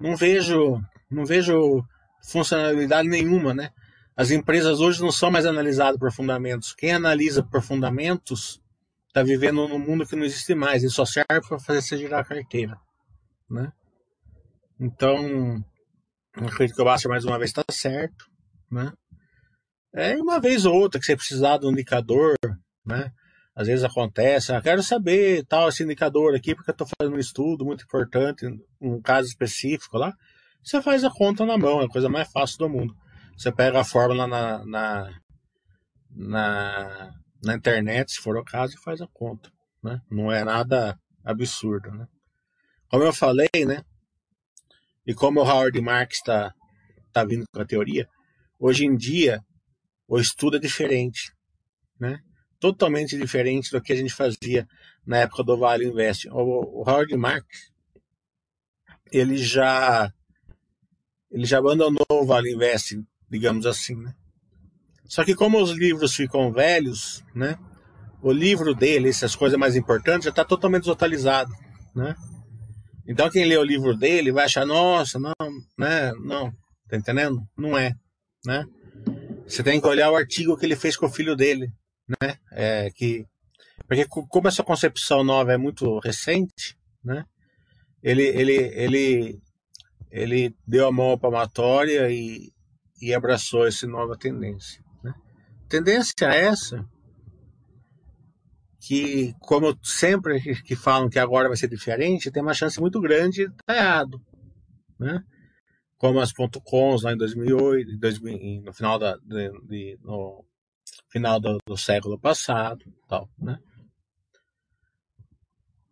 não 0.00 0.16
vejo, 0.16 0.80
não 1.10 1.24
vejo 1.24 1.82
funcionalidade 2.28 3.08
nenhuma, 3.08 3.54
né? 3.54 3.70
As 4.16 4.30
empresas 4.30 4.80
hoje 4.80 5.00
não 5.00 5.12
são 5.12 5.30
mais 5.30 5.46
analisadas 5.46 5.98
por 5.98 6.12
fundamentos. 6.12 6.74
Quem 6.74 6.92
analisa 6.92 7.42
por 7.42 7.62
fundamentos 7.62 8.60
está 9.06 9.22
vivendo 9.22 9.66
num 9.68 9.78
mundo 9.78 10.06
que 10.06 10.16
não 10.16 10.24
existe 10.24 10.54
mais 10.54 10.82
e 10.82 10.90
só 10.90 11.04
serve 11.04 11.46
para 11.48 11.58
fazer 11.58 11.82
você 11.82 11.96
girar 11.96 12.20
a 12.20 12.24
carteira, 12.24 12.76
né? 13.48 13.72
Então, 14.78 15.64
acredito 16.34 16.76
que 16.76 16.82
o 16.82 16.84
Baster 16.84 17.10
mais 17.10 17.24
uma 17.24 17.38
vez 17.38 17.50
está 17.50 17.64
certo, 17.70 18.26
né? 18.70 18.92
É 19.94 20.16
uma 20.16 20.40
vez 20.40 20.66
ou 20.66 20.74
outra 20.74 21.00
que 21.00 21.06
você 21.06 21.16
precisar 21.16 21.58
do 21.58 21.70
indicador, 21.70 22.36
né? 22.84 23.10
Às 23.54 23.66
vezes 23.66 23.84
acontece, 23.84 24.52
ah, 24.52 24.60
quero 24.60 24.82
saber 24.82 25.44
tal 25.46 25.68
esse 25.68 25.82
indicador 25.82 26.34
aqui 26.34 26.54
porque 26.54 26.70
eu 26.70 26.72
estou 26.72 26.86
fazendo 26.98 27.16
um 27.16 27.18
estudo 27.18 27.64
muito 27.64 27.84
importante, 27.84 28.46
um 28.80 29.00
caso 29.00 29.26
específico 29.26 29.98
lá. 29.98 30.14
Você 30.68 30.82
faz 30.82 31.02
a 31.02 31.10
conta 31.10 31.46
na 31.46 31.56
mão, 31.56 31.80
é 31.80 31.86
a 31.86 31.88
coisa 31.88 32.10
mais 32.10 32.30
fácil 32.30 32.58
do 32.58 32.68
mundo. 32.68 32.94
Você 33.34 33.50
pega 33.50 33.80
a 33.80 33.84
fórmula 33.84 34.26
na, 34.26 34.62
na, 34.66 35.20
na, 36.10 37.10
na 37.42 37.54
internet, 37.54 38.12
se 38.12 38.18
for 38.18 38.36
o 38.36 38.44
caso, 38.44 38.74
e 38.74 38.82
faz 38.82 39.00
a 39.00 39.06
conta. 39.06 39.50
Né? 39.82 39.98
Não 40.10 40.30
é 40.30 40.44
nada 40.44 41.00
absurdo. 41.24 41.90
Né? 41.90 42.06
Como 42.90 43.02
eu 43.02 43.14
falei, 43.14 43.48
né? 43.66 43.82
E 45.06 45.14
como 45.14 45.40
o 45.40 45.42
Howard 45.42 45.80
Marks 45.80 46.18
está 46.18 46.52
tá 47.14 47.24
vindo 47.24 47.46
com 47.50 47.62
a 47.62 47.64
teoria, 47.64 48.06
hoje 48.58 48.84
em 48.84 48.94
dia 48.94 49.42
o 50.06 50.18
estudo 50.18 50.58
é 50.58 50.60
diferente. 50.60 51.32
Né? 51.98 52.20
Totalmente 52.60 53.16
diferente 53.16 53.70
do 53.70 53.80
que 53.80 53.94
a 53.94 53.96
gente 53.96 54.12
fazia 54.12 54.68
na 55.06 55.16
época 55.16 55.42
do 55.42 55.56
Vale 55.56 55.86
Invest. 55.86 56.28
O, 56.28 56.82
o 56.82 56.84
Howard 56.86 57.16
Marks 57.16 57.72
ele 59.10 59.38
já 59.38 60.12
ele 61.30 61.44
já 61.44 61.58
abandonou 61.58 62.06
o 62.10 62.26
Vale 62.26 62.52
Invest, 62.52 63.00
digamos 63.30 63.66
assim, 63.66 63.94
né? 63.96 64.14
Só 65.06 65.24
que 65.24 65.34
como 65.34 65.60
os 65.60 65.70
livros 65.70 66.14
ficam 66.14 66.52
velhos, 66.52 67.24
né? 67.34 67.58
O 68.22 68.32
livro 68.32 68.74
dele, 68.74 69.08
essas 69.08 69.34
coisas 69.34 69.58
mais 69.58 69.76
importantes, 69.76 70.24
já 70.24 70.30
está 70.30 70.44
totalmente 70.44 70.82
desatualizado, 70.82 71.50
né? 71.94 72.14
Então 73.06 73.30
quem 73.30 73.46
lê 73.46 73.56
o 73.56 73.64
livro 73.64 73.96
dele 73.96 74.32
vai 74.32 74.44
achar, 74.44 74.66
nossa, 74.66 75.18
não, 75.18 75.32
né? 75.78 76.12
Não, 76.20 76.52
tá 76.88 76.96
entendendo? 76.96 77.40
Não 77.56 77.76
é, 77.76 77.94
né? 78.44 78.64
Você 79.46 79.62
tem 79.62 79.80
que 79.80 79.86
olhar 79.86 80.10
o 80.10 80.16
artigo 80.16 80.56
que 80.58 80.66
ele 80.66 80.76
fez 80.76 80.94
com 80.94 81.06
o 81.06 81.10
filho 81.10 81.34
dele, 81.34 81.72
né? 82.20 82.36
É, 82.52 82.90
que, 82.94 83.24
porque 83.86 84.06
como 84.06 84.48
essa 84.48 84.62
concepção 84.62 85.24
nova 85.24 85.54
é 85.54 85.56
muito 85.56 85.98
recente, 86.00 86.76
né? 87.02 87.24
Ele, 88.02 88.24
ele, 88.24 88.56
ele, 88.74 89.38
ele 90.10 90.54
deu 90.66 90.86
a 90.86 90.92
mão 90.92 91.12
à 91.12 91.18
palmatória 91.18 92.10
e, 92.10 92.52
e 93.00 93.14
abraçou 93.14 93.66
essa 93.66 93.86
nova 93.86 94.16
tendência. 94.16 94.82
Né? 95.02 95.14
Tendência 95.68 96.26
essa 96.26 96.86
que, 98.80 99.34
como 99.40 99.76
sempre 99.82 100.40
que 100.62 100.76
falam 100.76 101.10
que 101.10 101.18
agora 101.18 101.48
vai 101.48 101.56
ser 101.56 101.68
diferente, 101.68 102.30
tem 102.30 102.42
uma 102.42 102.54
chance 102.54 102.80
muito 102.80 103.00
grande 103.00 103.46
de 103.46 103.52
estar 103.52 103.76
errado. 103.76 104.20
Né? 104.98 105.22
Como 105.96 106.20
as 106.20 106.32
ponto 106.32 106.60
.coms 106.60 107.02
lá 107.02 107.12
em 107.12 107.16
2008, 107.16 107.98
2000, 107.98 108.62
no 108.62 108.72
final, 108.72 108.98
da, 108.98 109.16
de, 109.16 109.50
de, 109.66 109.98
no 110.02 110.44
final 111.10 111.40
do, 111.40 111.58
do, 111.66 111.76
século 111.76 112.18
passado. 112.18 112.84
Tal, 113.08 113.28
né? 113.38 113.58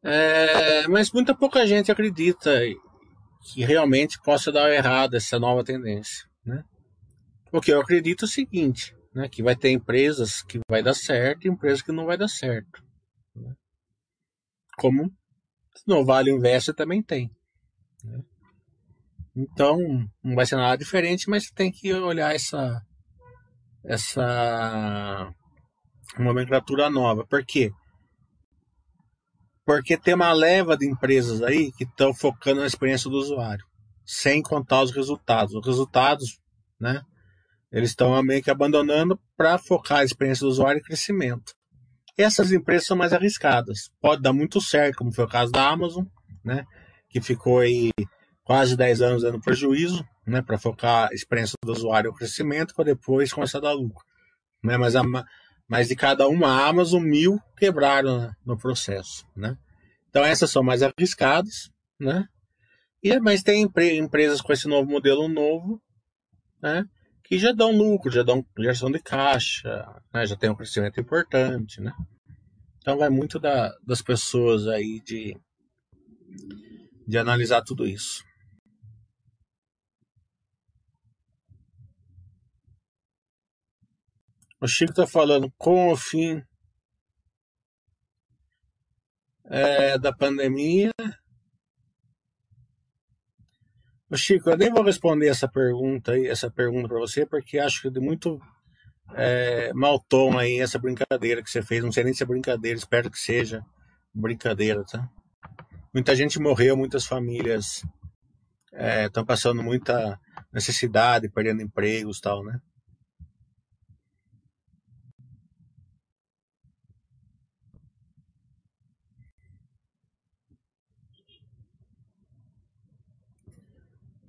É, 0.03 0.87
mas 0.87 1.11
muita 1.11 1.35
pouca 1.35 1.67
gente 1.67 1.91
acredita 1.91 2.51
que 3.47 3.65
realmente 3.65 4.21
possa 4.21 4.51
dar 4.51 4.73
errado 4.73 5.15
essa 5.15 5.39
nova 5.39 5.63
tendência. 5.63 6.29
Né? 6.45 6.65
Porque 7.51 7.73
eu 7.73 7.81
acredito 7.81 8.23
o 8.23 8.29
seguinte, 8.29 8.95
né, 9.15 9.29
que 9.29 9.43
vai 9.43 9.55
ter 9.55 9.71
empresas 9.71 10.43
que 10.43 10.59
vai 10.69 10.83
dar 10.83 10.95
certo 10.95 11.45
e 11.45 11.49
empresas 11.49 11.81
que 11.81 11.93
não 11.93 12.07
vai 12.07 12.19
dar 12.19 12.29
certo. 12.29 12.83
Né? 13.35 13.55
Como 14.77 15.13
no 15.87 16.05
Vale 16.05 16.31
Invest 16.31 16.73
também 16.73 17.03
tem. 17.03 17.31
Né? 18.03 18.21
Então, 19.37 19.79
não 20.25 20.35
vai 20.35 20.45
ser 20.45 20.57
nada 20.57 20.77
diferente, 20.77 21.31
mas 21.31 21.51
tem 21.51 21.71
que 21.71 21.93
olhar 21.93 22.35
essa 22.35 22.83
essa 23.85 25.33
nomenclatura 26.19 26.91
nova. 26.91 27.25
Por 27.25 27.45
quê? 27.45 27.71
Porque 27.71 27.86
tem 30.03 30.15
uma 30.15 30.33
leva 30.33 30.77
de 30.77 30.87
empresas 30.87 31.43
aí 31.43 31.73
que 31.73 31.85
estão 31.85 32.15
focando 32.15 32.61
na 32.61 32.67
experiência 32.67 33.11
do 33.11 33.17
usuário, 33.17 33.65
sem 34.05 34.41
contar 34.41 34.83
os 34.83 34.93
resultados. 34.93 35.55
Os 35.55 35.67
resultados, 35.67 36.39
né? 36.79 37.03
Eles 37.73 37.91
estão 37.91 38.23
meio 38.23 38.43
que 38.43 38.51
abandonando 38.51 39.19
para 39.37 39.59
focar 39.59 39.99
a 39.99 40.05
experiência 40.05 40.47
do 40.47 40.51
usuário 40.51 40.79
e 40.79 40.83
crescimento. 40.83 41.53
Essas 42.17 42.53
empresas 42.53 42.87
são 42.87 42.97
mais 42.97 43.13
arriscadas. 43.13 43.91
Pode 44.01 44.23
dar 44.23 44.33
muito 44.33 44.61
certo, 44.61 44.97
como 44.97 45.13
foi 45.13 45.25
o 45.25 45.29
caso 45.29 45.51
da 45.51 45.69
Amazon, 45.69 46.05
né? 46.45 46.65
Que 47.11 47.21
ficou 47.21 47.59
aí 47.59 47.91
quase 48.45 48.77
10 48.77 49.03
anos 49.03 49.23
dando 49.23 49.41
prejuízo, 49.41 50.07
né? 50.25 50.41
Para 50.43 50.59
focar 50.59 51.09
a 51.11 51.15
experiência 51.15 51.57
do 51.63 51.73
usuário 51.73 52.09
e 52.09 52.11
o 52.11 52.15
crescimento, 52.15 52.73
para 52.73 52.85
depois 52.85 53.33
começar 53.33 53.59
a 53.59 53.63
dar 53.63 53.73
lucro. 53.73 54.05
Né? 54.63 54.79
Mas 54.79 54.97
a, 54.97 55.03
mas 55.69 55.89
de 55.89 55.97
cada 55.97 56.29
uma 56.29 56.67
Amazon, 56.67 57.03
mil 57.03 57.39
quebraram 57.57 58.19
né, 58.19 58.33
no 58.45 58.57
processo, 58.57 59.27
né? 59.37 59.57
Então 60.09 60.25
essas 60.25 60.51
são 60.51 60.63
mais 60.63 60.83
arriscadas, 60.83 61.71
né? 61.99 62.27
E, 63.03 63.19
mas 63.21 63.43
tem 63.43 63.63
empre, 63.63 63.97
empresas 63.97 64.41
com 64.41 64.53
esse 64.53 64.69
novo 64.69 64.91
modelo 64.91 65.29
novo, 65.29 65.81
né? 66.63 66.85
Que 67.25 67.39
já 67.39 67.53
dão 67.53 67.77
lucro, 67.77 68.11
já 68.11 68.23
dão 68.23 68.45
geração 68.59 68.91
de 68.91 69.01
caixa, 69.01 69.85
né, 70.15 70.25
já 70.27 70.37
tem 70.37 70.49
um 70.49 70.55
crescimento 70.55 71.01
importante, 71.01 71.81
né? 71.81 71.93
Então 72.79 72.99
vai 72.99 73.11
muito 73.11 73.41
da, 73.41 73.73
das 73.85 74.01
pessoas 74.01 74.69
aí 74.69 75.03
de, 75.05 75.37
de 77.07 77.19
analisar 77.19 77.63
tudo 77.63 77.85
isso. 77.85 78.25
O 84.61 84.67
Chico 84.67 84.91
está 84.91 85.07
falando 85.07 85.53
com 85.59 85.93
o 85.93 85.97
fim 85.97 86.43
é, 89.45 89.99
da 89.99 90.13
pandemia. 90.13 90.93
O 94.09 94.17
Chico, 94.17 94.51
eu 94.51 94.57
nem 94.57 94.71
vou 94.71 94.83
responder 94.83 95.29
essa 95.29 95.47
pergunta 95.47 96.13
aí, 96.13 96.27
essa 96.27 96.51
pergunta 96.51 96.89
para 96.89 96.99
você, 96.99 97.27
porque 97.27 97.59
acho 97.59 97.83
que 97.83 97.91
de 97.91 98.01
muito 98.01 98.41
é, 99.15 99.73
mal 99.75 100.01
tom 100.01 100.39
aí 100.39 100.61
essa 100.61 100.79
brincadeira 100.79 101.43
que 101.43 101.51
você 101.51 101.61
fez. 101.61 101.85
Não 101.85 101.93
sei 101.93 102.05
nem 102.05 102.15
se 102.15 102.23
é 102.23 102.27
brincadeira, 102.27 102.79
espero 102.79 103.11
que 103.11 103.19
seja 103.19 103.63
brincadeira, 104.15 104.85
tá? 104.85 105.07
Muita 105.93 106.15
gente 106.17 106.39
morreu, 106.41 106.77
muitas 106.77 107.05
famílias 107.05 107.83
estão 109.07 109.23
é, 109.23 109.27
passando 109.27 109.63
muita 109.63 110.19
necessidade, 110.53 111.29
perdendo 111.29 111.63
empregos 111.63 112.21
tal, 112.21 112.43
né? 112.43 112.59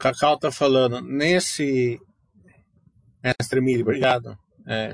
Cacau 0.07 0.37
tá 0.37 0.51
falando, 0.51 1.01
nesse. 1.01 1.99
Mestre 3.23 3.59
Mili, 3.59 3.81
obrigado. 3.81 4.37
É. 4.65 4.93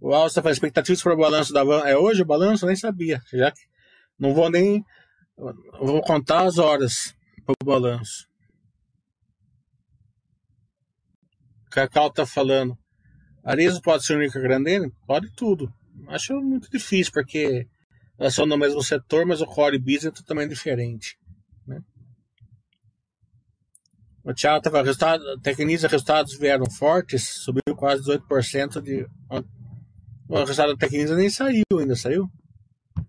O 0.00 0.12
Alça 0.12 0.42
faz 0.42 0.56
expectativas 0.56 1.02
para 1.02 1.14
o 1.14 1.16
balanço 1.16 1.52
da 1.52 1.64
van. 1.64 1.80
É 1.80 1.96
hoje 1.96 2.22
o 2.22 2.26
balanço? 2.26 2.66
Nem 2.66 2.76
sabia. 2.76 3.22
Já 3.32 3.50
que 3.50 3.60
não 4.18 4.34
vou 4.34 4.50
nem. 4.50 4.84
Vou 5.80 6.02
contar 6.02 6.44
as 6.44 6.58
horas 6.58 7.14
para 7.46 7.54
o 7.62 7.64
balanço. 7.64 8.28
Cacau 11.70 12.10
tá 12.10 12.26
falando. 12.26 12.76
Arizo 13.42 13.80
pode 13.80 14.04
ser 14.04 14.16
única 14.16 14.40
Grandene? 14.40 14.92
Pode 15.06 15.32
tudo. 15.34 15.72
Acho 16.08 16.40
muito 16.40 16.70
difícil, 16.70 17.12
porque 17.12 17.66
elas 18.18 18.34
são 18.34 18.44
no 18.44 18.58
mesmo 18.58 18.82
setor, 18.82 19.24
mas 19.24 19.40
o 19.40 19.46
core 19.46 19.78
business 19.78 20.06
é 20.06 20.10
totalmente 20.10 20.50
diferente. 20.50 21.16
Né? 21.66 21.80
O 24.28 24.34
Thiago 24.34 24.58
estava 24.58 24.82
resultado, 24.82 25.40
Tecnisa 25.40 25.88
resultados 25.88 26.38
vieram 26.38 26.70
fortes, 26.70 27.26
subiu 27.42 27.74
quase 27.74 28.02
18% 28.02 28.82
de. 28.82 29.06
O 30.28 30.38
resultado 30.40 30.74
da 30.74 30.76
Tecnisa 30.76 31.16
nem 31.16 31.30
saiu 31.30 31.64
ainda, 31.78 31.96
saiu? 31.96 32.30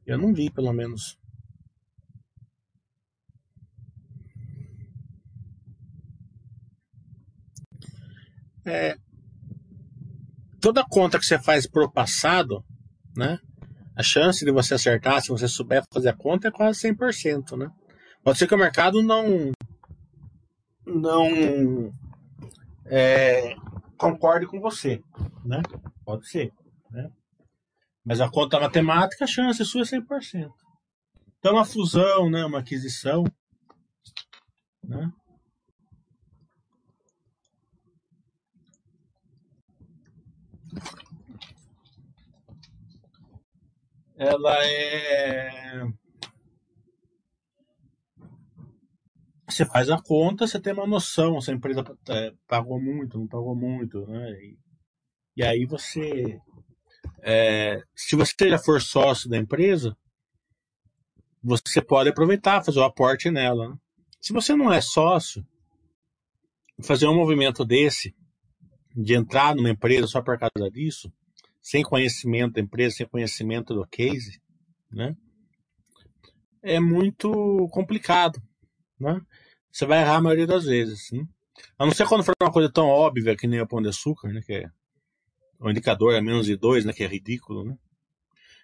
Eu 0.05 0.17
não 0.17 0.33
vi, 0.33 0.49
pelo 0.49 0.71
menos. 0.71 1.17
É, 8.63 8.95
toda 10.61 10.85
conta 10.87 11.19
que 11.19 11.25
você 11.25 11.37
faz 11.37 11.67
pro 11.67 11.91
passado, 11.91 12.63
né? 13.13 13.37
A 13.93 14.03
chance 14.03 14.45
de 14.45 14.51
você 14.53 14.75
acertar, 14.75 15.21
se 15.21 15.27
você 15.27 15.49
souber 15.49 15.83
fazer 15.93 16.07
a 16.07 16.15
conta, 16.15 16.47
é 16.47 16.51
quase 16.51 16.79
100%, 16.87 17.57
né? 17.57 17.69
Pode 18.23 18.37
ser 18.37 18.47
que 18.47 18.55
o 18.55 18.57
mercado 18.57 19.03
não 19.03 19.51
não 20.89 21.93
é, 22.85 23.55
concorde 23.97 24.45
com 24.47 24.59
você, 24.59 25.03
né? 25.45 25.61
Pode 26.03 26.27
ser, 26.27 26.51
né? 26.91 27.11
Mas 28.03 28.21
a 28.21 28.29
conta 28.29 28.59
matemática, 28.59 29.25
a 29.25 29.27
chance 29.27 29.63
sua 29.63 29.81
é 29.81 29.85
100%. 29.85 30.51
Então, 31.37 31.53
uma 31.53 31.65
fusão, 31.65 32.29
né, 32.29 32.43
uma 32.45 32.59
aquisição, 32.59 33.23
né? 34.83 35.11
Ela 44.17 44.65
é 44.65 45.81
você 49.49 49.65
faz 49.65 49.89
a 49.89 50.01
conta, 50.01 50.47
você 50.47 50.59
tem 50.59 50.73
uma 50.73 50.87
noção 50.87 51.39
se 51.41 51.51
a 51.51 51.53
empresa 51.53 51.83
é, 52.09 52.33
pagou 52.47 52.81
muito, 52.81 53.17
não 53.17 53.27
pagou 53.27 53.55
muito, 53.55 54.05
né? 54.07 54.31
E, 54.41 54.57
e 55.37 55.43
aí 55.43 55.65
você, 55.65 56.39
é, 57.21 57.81
se 57.95 58.15
você 58.15 58.49
já 58.49 58.57
for 58.57 58.81
sócio 58.81 59.29
da 59.29 59.37
empresa, 59.37 59.95
você 61.41 61.81
pode 61.81 62.09
aproveitar, 62.09 62.63
fazer 62.63 62.79
o 62.79 62.83
aporte 62.83 63.31
nela. 63.31 63.69
Né? 63.69 63.75
Se 64.19 64.33
você 64.33 64.55
não 64.55 64.71
é 64.71 64.81
sócio, 64.81 65.45
fazer 66.83 67.07
um 67.07 67.15
movimento 67.15 67.63
desse, 67.65 68.13
de 68.95 69.13
entrar 69.13 69.55
numa 69.55 69.69
empresa 69.69 70.07
só 70.07 70.21
por 70.21 70.37
causa 70.37 70.69
disso, 70.71 71.11
sem 71.61 71.83
conhecimento 71.83 72.53
da 72.53 72.61
empresa, 72.61 72.97
sem 72.97 73.07
conhecimento 73.07 73.73
do 73.73 73.85
case, 73.87 74.41
né? 74.91 75.15
É 76.61 76.79
muito 76.79 77.69
complicado, 77.71 78.41
né? 78.99 79.21
Você 79.71 79.85
vai 79.85 80.01
errar 80.01 80.17
a 80.17 80.21
maioria 80.21 80.47
das 80.47 80.65
vezes, 80.65 81.11
né? 81.11 81.23
A 81.77 81.85
não 81.85 81.93
ser 81.93 82.07
quando 82.07 82.23
for 82.23 82.33
uma 82.41 82.51
coisa 82.51 82.71
tão 82.71 82.87
óbvia 82.87 83.35
que 83.35 83.47
nem 83.47 83.61
o 83.61 83.67
pão 83.67 83.81
de 83.81 83.89
açúcar, 83.89 84.31
né? 84.31 84.41
Que 84.45 84.53
é 84.53 84.69
o 85.59 85.69
indicador 85.69 86.13
é 86.13 86.21
menos 86.21 86.45
de 86.45 86.55
2, 86.55 86.85
né, 86.85 86.93
que 86.93 87.03
é 87.03 87.07
ridículo, 87.07 87.65
né? 87.65 87.75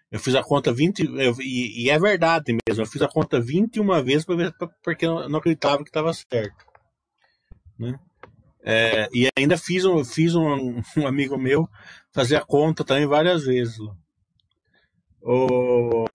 Eu 0.10 0.20
fiz 0.20 0.34
a 0.36 0.44
conta 0.44 0.72
20, 0.72 1.00
eu, 1.00 1.36
e, 1.42 1.84
e, 1.84 1.90
é 1.90 2.00
verdade 2.00 2.56
mesmo, 2.66 2.84
eu 2.84 2.88
fiz 2.88 3.02
a 3.02 3.08
conta 3.08 3.42
21 3.42 4.04
vezes 4.04 4.26
ver, 4.26 4.54
porque 4.82 5.06
eu 5.06 5.28
não 5.28 5.40
acreditava 5.40 5.84
que 5.84 5.90
estava 5.90 6.14
certo. 6.14 6.66
Né? 7.78 8.00
É, 8.64 9.10
e 9.14 9.28
ainda 9.38 9.58
fiz, 9.58 9.84
um, 9.84 10.06
fiz 10.06 10.36
um, 10.36 10.80
um, 10.96 11.08
amigo 11.08 11.38
meu 11.38 11.68
fazer 12.14 12.38
a 12.38 12.46
conta 12.46 12.84
também 12.84 13.06
várias 13.06 13.44
vezes. 13.44 13.78
O, 15.22 16.06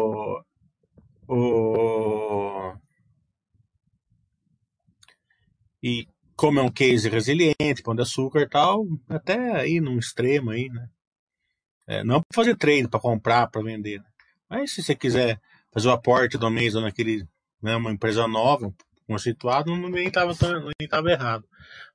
o, 1.28 2.19
e 5.82 6.06
como 6.36 6.58
é 6.58 6.62
um 6.62 6.70
case 6.70 7.08
resiliente, 7.08 7.82
pão 7.82 7.94
de 7.94 8.02
açúcar 8.02 8.40
e 8.40 8.48
tal, 8.48 8.86
até 9.08 9.56
aí 9.56 9.80
num 9.80 9.98
extremo 9.98 10.50
aí, 10.50 10.68
né? 10.68 10.88
É, 11.86 12.04
não 12.04 12.22
para 12.22 12.34
fazer 12.34 12.56
trade, 12.56 12.88
para 12.88 13.00
comprar, 13.00 13.48
para 13.48 13.62
vender. 13.62 13.98
Né? 13.98 14.06
Mas 14.48 14.72
se 14.72 14.82
você 14.82 14.94
quiser 14.94 15.40
fazer 15.72 15.88
o 15.88 15.92
aporte 15.92 16.38
do 16.38 16.50
mês 16.50 16.74
ou 16.74 16.82
naquele, 16.82 17.26
né, 17.62 17.76
uma 17.76 17.90
empresa 17.90 18.26
nova, 18.26 18.72
conceituado, 19.06 19.76
não 19.76 19.90
nem 19.90 20.06
estava 20.06 20.32
nem 20.78 20.88
tava 20.88 21.10
errado. 21.10 21.44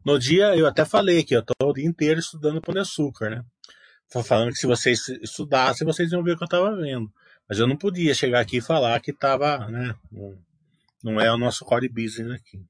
No 0.03 0.19
dia, 0.19 0.55
eu 0.55 0.67
até 0.67 0.83
falei 0.83 1.23
que 1.23 1.35
eu 1.35 1.39
estou 1.39 1.69
o 1.69 1.73
dia 1.73 1.85
inteiro 1.85 2.19
estudando 2.19 2.61
pão 2.61 2.73
de 2.73 2.81
açúcar, 2.81 3.29
né? 3.29 3.45
Falando 4.23 4.51
que 4.51 4.59
se 4.59 4.67
vocês 4.67 5.07
estudassem, 5.21 5.87
vocês 5.87 6.11
iam 6.11 6.21
ver 6.21 6.33
o 6.33 6.37
que 6.37 6.43
eu 6.43 6.45
estava 6.45 6.75
vendo. 6.75 7.11
Mas 7.49 7.57
eu 7.57 7.67
não 7.67 7.77
podia 7.77 8.13
chegar 8.13 8.41
aqui 8.41 8.57
e 8.57 8.61
falar 8.61 8.99
que 8.99 9.11
estava, 9.11 9.67
né? 9.69 9.95
Não 11.03 11.19
é 11.19 11.31
o 11.31 11.37
nosso 11.37 11.65
core 11.65 11.89
business 11.89 12.31
aqui. 12.31 12.61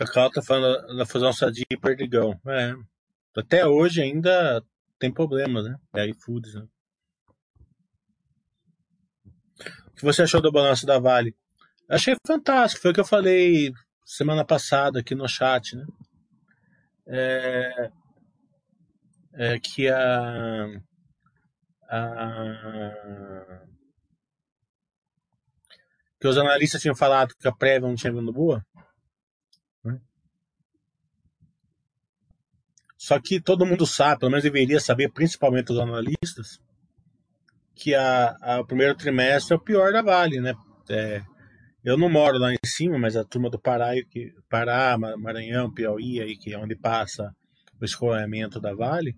Cacau 0.00 0.30
tá 0.30 0.40
falando 0.40 0.96
da 0.96 1.04
fusão 1.04 1.30
Sadia 1.30 1.66
e 1.70 1.76
Perdigão. 1.76 2.40
É. 2.46 2.72
Até 3.36 3.66
hoje 3.66 4.00
ainda 4.00 4.64
tem 4.98 5.12
problemas, 5.12 5.66
né? 5.66 5.76
É 5.94 6.08
iFoods, 6.08 6.54
né? 6.54 6.66
O 9.88 9.94
que 9.96 10.02
você 10.02 10.22
achou 10.22 10.40
do 10.40 10.50
balanço 10.50 10.86
da 10.86 10.98
Vale? 10.98 11.36
Achei 11.86 12.16
fantástico. 12.26 12.80
Foi 12.80 12.92
o 12.92 12.94
que 12.94 13.00
eu 13.00 13.04
falei 13.04 13.72
semana 14.02 14.42
passada 14.42 15.00
aqui 15.00 15.14
no 15.14 15.28
chat, 15.28 15.76
né? 15.76 15.84
É, 17.06 17.90
é 19.34 19.58
que 19.60 19.86
a, 19.86 20.80
a 21.90 22.40
que 26.18 26.26
os 26.26 26.38
analistas 26.38 26.80
tinham 26.80 26.96
falado 26.96 27.34
que 27.38 27.48
a 27.48 27.52
prévia 27.52 27.86
não 27.86 27.94
tinha 27.94 28.12
vindo 28.12 28.32
boa. 28.32 28.64
Só 33.00 33.18
que 33.18 33.40
todo 33.40 33.64
mundo 33.64 33.86
sabe, 33.86 34.20
pelo 34.20 34.30
menos 34.30 34.44
deveria 34.44 34.78
saber, 34.78 35.10
principalmente 35.10 35.72
os 35.72 35.78
analistas, 35.78 36.60
que 37.74 37.94
a, 37.94 38.36
a, 38.42 38.60
o 38.60 38.66
primeiro 38.66 38.94
trimestre 38.94 39.54
é 39.54 39.56
o 39.56 39.60
pior 39.60 39.90
da 39.90 40.02
Vale, 40.02 40.38
né? 40.38 40.52
É, 40.90 41.22
eu 41.82 41.96
não 41.96 42.10
moro 42.10 42.36
lá 42.36 42.52
em 42.52 42.58
cima, 42.62 42.98
mas 42.98 43.16
a 43.16 43.24
turma 43.24 43.48
do 43.48 43.58
Pará, 43.58 43.92
que, 44.10 44.34
Pará 44.50 44.98
Maranhão, 45.16 45.72
Piauí, 45.72 46.20
aí, 46.20 46.36
que 46.36 46.52
é 46.52 46.58
onde 46.58 46.76
passa 46.76 47.34
o 47.80 47.86
escoamento 47.86 48.60
da 48.60 48.74
Vale, 48.74 49.16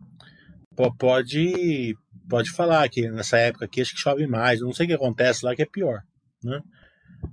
pode, 0.97 1.97
pode 2.31 2.53
falar 2.53 2.89
que 2.89 3.11
nessa 3.11 3.37
época 3.37 3.65
aqui 3.65 3.81
acho 3.81 3.97
que 3.97 4.01
chove 4.01 4.29
mais, 4.29 4.61
não 4.61 4.73
sei 4.73 4.87
o 4.87 4.89
que 4.91 4.95
acontece 4.95 5.45
lá 5.45 5.57
que 5.57 5.63
é 5.63 5.67
pior, 5.67 6.03
né? 6.45 6.61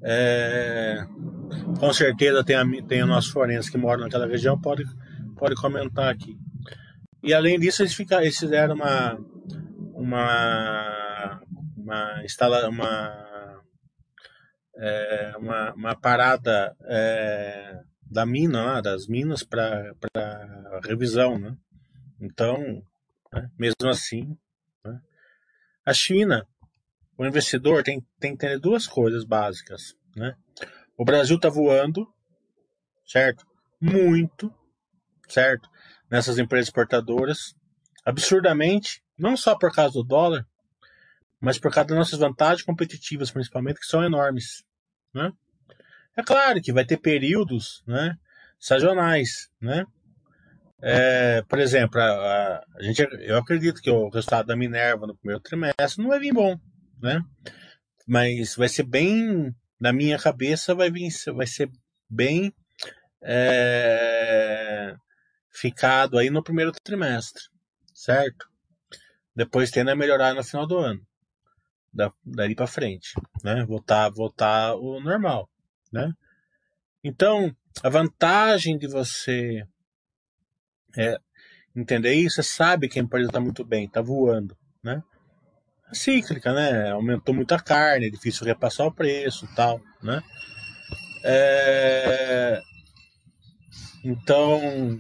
É, 0.02 1.06
com 1.80 1.94
certeza 1.94 2.44
tem, 2.44 2.56
a, 2.56 2.64
tem 2.88 3.04
o 3.04 3.08
nosso 3.08 3.32
forense 3.32 3.72
que 3.72 3.78
mora 3.78 4.02
naquela 4.02 4.26
região, 4.26 4.60
pode 4.60 4.84
pode 5.40 5.56
comentar 5.56 6.12
aqui. 6.12 6.38
E 7.24 7.34
além 7.34 7.60
disso, 7.60 7.82
eles, 7.82 7.94
ficaram, 7.94 8.24
eles 8.24 8.38
fizeram 8.38 8.76
uma 8.76 9.18
uma 9.94 11.42
uma 11.78 12.24
instala 12.24 12.70
uma 12.70 13.30
é, 14.80 15.34
uma, 15.38 15.74
uma 15.74 15.96
parada 15.96 16.76
é, 16.86 17.82
da 18.02 18.26
mina, 18.26 18.76
né, 18.76 18.82
das 18.82 19.08
minas 19.08 19.44
para 19.44 19.94
revisão, 20.88 21.38
né? 21.38 21.56
Então, 22.20 22.82
né, 23.34 23.50
mesmo 23.58 23.90
assim, 23.90 24.38
né? 24.86 25.00
a 25.86 25.94
China, 25.94 26.48
o 27.18 27.26
investidor 27.26 27.84
tem, 27.84 28.02
tem 28.20 28.32
que 28.32 28.48
ter 28.48 28.58
duas 28.58 28.88
coisas 28.88 29.26
básicas, 29.26 29.96
né? 30.16 30.34
O 30.98 31.04
Brasil 31.04 31.36
está 31.36 31.50
voando, 31.50 32.08
certo? 33.06 33.46
Muito, 33.82 34.54
certo? 35.30 35.70
Nessas 36.10 36.40
empresas 36.40 36.68
exportadoras, 36.68 37.56
absurdamente, 38.06 39.02
não 39.18 39.38
só 39.38 39.58
por 39.58 39.72
causa 39.74 39.94
do 39.94 40.04
dólar, 40.04 40.46
mas 41.40 41.58
por 41.58 41.72
causa 41.72 41.90
das 41.90 41.98
nossas 41.98 42.20
vantagens 42.20 42.64
competitivas, 42.64 43.32
principalmente, 43.32 43.80
que 43.80 43.86
são 43.86 44.04
enormes, 44.04 44.64
né? 45.14 45.32
É 46.18 46.24
claro 46.24 46.62
que 46.62 46.74
vai 46.74 46.84
ter 46.84 46.98
períodos, 46.98 47.84
né, 47.88 48.16
sazonais, 48.60 49.50
né? 49.62 49.86
É, 50.82 51.42
por 51.44 51.60
exemplo, 51.60 52.00
a, 52.02 52.64
a, 52.76 52.82
gente, 52.82 53.06
eu 53.22 53.38
acredito 53.38 53.82
que 53.82 53.90
o 53.90 54.10
resultado 54.10 54.48
da 54.48 54.56
Minerva 54.56 55.06
no 55.06 55.16
primeiro 55.16 55.42
trimestre 55.42 56.02
não 56.02 56.10
vai 56.10 56.20
vir 56.20 56.34
bom, 56.34 56.58
né? 57.02 57.22
Mas 58.08 58.56
vai 58.56 58.68
ser 58.68 58.84
bem, 58.84 59.54
na 59.80 59.94
minha 59.94 60.18
cabeça, 60.18 60.74
vai 60.74 60.90
vir, 60.90 61.10
vai 61.36 61.46
ser 61.46 61.70
bem 62.10 62.54
é, 63.22 64.96
ficado 65.52 66.18
aí 66.18 66.30
no 66.30 66.44
primeiro 66.44 66.72
trimestre, 66.84 67.44
certo? 67.94 68.48
Depois 69.36 69.72
tende 69.72 69.92
a 69.92 69.96
melhorar 69.96 70.34
no 70.34 70.44
final 70.44 70.68
do 70.68 70.78
ano, 70.78 71.02
da, 71.94 72.12
dali 72.26 72.56
para 72.56 72.68
frente, 72.68 73.14
né? 73.44 73.66
Voltar, 73.66 74.10
voltar 74.10 74.76
o 74.76 75.00
normal, 75.00 75.50
né? 75.92 76.14
Então, 77.04 77.56
a 77.82 77.90
vantagem 77.90 78.78
de 78.78 78.88
você 78.88 79.66
é, 80.98 81.18
entender 81.76 82.14
isso, 82.14 82.36
você 82.36 82.44
sabe 82.44 82.90
que 82.90 83.00
a 83.00 83.02
empresa 83.02 83.30
está 83.30 83.40
muito 83.40 83.64
bem, 83.64 83.86
está 83.86 84.02
voando, 84.02 84.58
né? 84.84 85.02
É 85.92 85.96
cíclica, 85.96 86.54
né? 86.54 86.92
Aumentou 86.92 87.34
muito 87.34 87.54
a 87.54 87.60
carne, 87.60 88.08
é 88.08 88.10
difícil 88.10 88.46
repassar 88.46 88.86
o 88.88 88.94
preço 88.94 89.48
tal, 89.56 89.82
né? 90.02 90.22
É... 91.24 92.62
Então, 94.04 95.00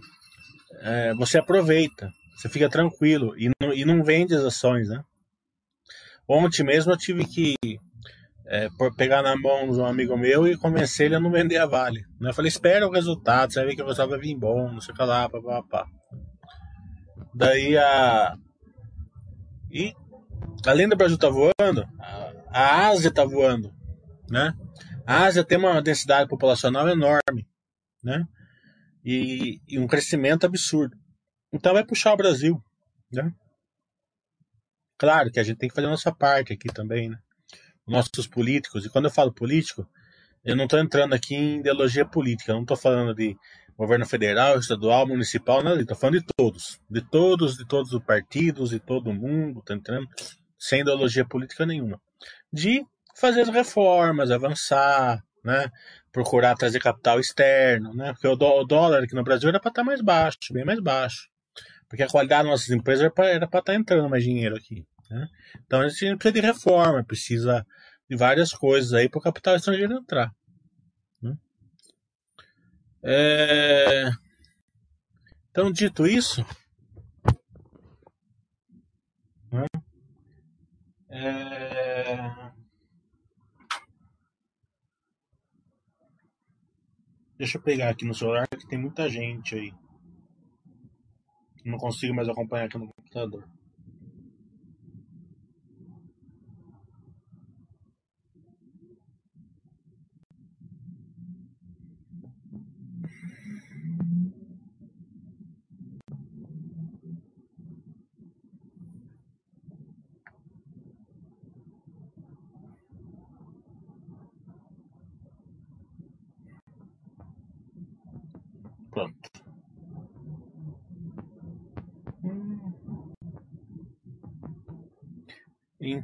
é, 0.82 1.13
você 1.15 1.38
aproveita, 1.38 2.10
você 2.36 2.50
fica 2.50 2.70
tranquilo 2.70 3.38
e 3.38 3.50
não, 3.62 3.74
e 3.74 3.86
não 3.86 4.04
vende 4.04 4.36
as 4.36 4.44
ações, 4.44 4.88
né? 4.88 5.04
Ontem 6.28 6.63
mesmo 6.63 6.92
eu 6.92 6.98
tive 6.98 7.26
que 7.26 7.56
é, 8.46 8.68
pegar 8.98 9.22
na 9.22 9.36
mão 9.36 9.72
de 9.72 9.80
um 9.80 9.86
amigo 9.86 10.18
meu 10.18 10.48
e 10.48 10.58
convencer 10.58 11.08
ele 11.08 11.15
a 11.15 11.20
não 11.20 11.32
vender 11.32 11.58
a 11.58 11.65
Vale. 11.65 12.06
Né? 12.20 12.30
Eu 12.30 12.34
falei, 12.34 12.50
espera 12.50 12.88
o 12.88 12.92
resultado, 12.92 13.52
você 13.52 13.60
vai 13.60 13.70
ver 13.70 13.76
que 13.76 13.82
o 13.82 13.86
resultado 13.86 14.10
vai 14.10 14.20
vir 14.20 14.36
bom, 14.36 14.72
não 14.72 14.82
sei 14.82 14.94
o 14.94 14.98
que 14.98 15.04
lá, 15.04 15.30
papapá. 15.30 15.86
Daí 17.34 17.78
a. 17.78 18.36
E 19.72 19.94
além 20.65 20.89
do 20.89 20.96
Brasil 20.96 21.18
tá 21.18 21.30
voando, 21.30 21.88
a 22.48 22.88
Ásia 22.88 23.12
tá 23.12 23.24
voando, 23.24 23.72
né? 24.30 24.54
A 25.06 25.26
Ásia 25.26 25.44
tem 25.44 25.58
uma 25.58 25.82
densidade 25.82 26.28
populacional 26.28 26.88
enorme, 26.89 27.48
né? 28.04 28.26
E, 29.10 29.62
e 29.67 29.80
um 29.80 29.88
crescimento 29.88 30.45
absurdo. 30.45 30.95
Então 31.52 31.74
vai 31.74 31.84
puxar 31.84 32.13
o 32.13 32.17
Brasil, 32.17 32.63
né? 33.12 33.34
Claro 35.00 35.32
que 35.32 35.39
a 35.39 35.43
gente 35.43 35.58
tem 35.58 35.67
que 35.67 35.74
fazer 35.74 35.88
a 35.88 35.91
nossa 35.91 36.13
parte 36.13 36.54
aqui 36.54 36.67
também, 36.72 37.10
né? 37.10 37.17
Nossos 37.88 38.28
políticos, 38.28 38.86
e 38.86 38.89
quando 38.89 39.06
eu 39.06 39.12
falo 39.12 39.34
político, 39.34 39.89
eu 40.45 40.56
não 40.56 40.65
estou 40.65 40.80
entrando 40.80 41.13
aqui 41.15 41.34
em 41.34 41.60
ideologia 41.60 42.06
política, 42.06 42.52
eu 42.52 42.56
não 42.56 42.62
estou 42.62 42.78
falando 42.78 43.15
de 43.15 43.36
governo 43.76 44.06
federal, 44.06 44.60
estadual, 44.60 45.08
municipal, 45.08 45.63
nada, 45.63 45.82
estou 45.82 45.98
falando 45.98 46.19
de 46.19 46.26
todos, 46.38 46.80
de 46.88 47.02
todos, 47.02 47.58
de 47.58 47.65
todos 47.65 47.91
os 47.91 48.04
partidos, 48.04 48.69
de 48.69 48.80
todo 48.80 49.12
mundo, 49.12 49.63
tá 49.63 49.74
entendendo? 49.74 50.08
Sem 50.60 50.82
ideologia 50.82 51.26
política 51.26 51.65
nenhuma. 51.65 52.00
De 52.54 52.86
fazer 53.15 53.41
as 53.41 53.50
reformas, 53.50 54.30
avançar, 54.30 55.24
né? 55.43 55.72
Procurar 56.12 56.56
trazer 56.56 56.80
capital 56.80 57.19
externo, 57.19 57.93
né? 57.93 58.13
Porque 58.13 58.28
o, 58.28 58.36
dólar 58.63 59.04
aqui 59.04 59.15
no 59.15 59.24
Brasil 59.24 59.50
era 59.50 59.60
para 59.60 59.69
estar 59.69 59.82
tá 59.82 59.86
mais 59.86 60.02
baixo, 60.02 60.38
bem 60.52 60.65
mais 60.65 60.80
baixo. 60.80 61.30
Porque 61.88 62.04
a 62.04 62.08
qualidade 62.08 62.43
das 62.43 62.52
nossas 62.52 62.69
empresas 62.69 63.06
era 63.06 63.12
para 63.12 63.45
estar 63.45 63.62
tá 63.62 63.76
entrando 63.76 64.10
mais 64.10 64.24
dinheiro 64.24 64.56
aqui. 64.56 64.86
Né? 65.10 65.28
Então 65.65 65.82
a 65.82 65.88
gente 65.88 66.17
precisa 66.17 66.32
de 66.32 66.39
reforma, 66.41 67.04
precisa 67.04 67.65
de 68.10 68.15
várias 68.15 68.52
coisas 68.52 68.93
aí 68.93 69.10
para 69.10 69.19
o 69.19 69.24
capital 69.24 69.56
estrangeiro 69.56 69.93
entrar. 69.93 70.32
Né? 71.22 71.36
É... 73.04 74.10
Então, 75.50 75.72
dito 75.72 76.08
isso, 76.08 76.45
né? 79.52 79.65
É... 81.10 82.49
Deixa 87.39 87.58
eu 87.58 87.62
pegar 87.62 87.89
aqui 87.89 88.04
no 88.04 88.13
celular 88.13 88.45
que 88.49 88.67
tem 88.67 88.78
muita 88.78 89.08
gente 89.08 89.56
aí. 89.56 89.73
Não 91.63 91.78
consigo 91.78 92.13
mais 92.13 92.28
acompanhar 92.28 92.65
aqui 92.65 92.78
no 92.78 92.89
computador. 92.93 93.47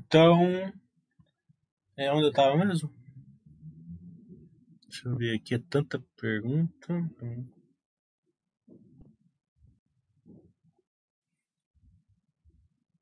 Então, 0.05 0.71
é 1.97 2.11
onde 2.11 2.25
eu 2.25 2.29
estava 2.29 2.55
mesmo? 2.55 2.93
Deixa 4.87 5.09
eu 5.09 5.17
ver 5.17 5.35
aqui, 5.35 5.55
é 5.55 5.59
tanta 5.59 5.99
pergunta. 6.15 6.93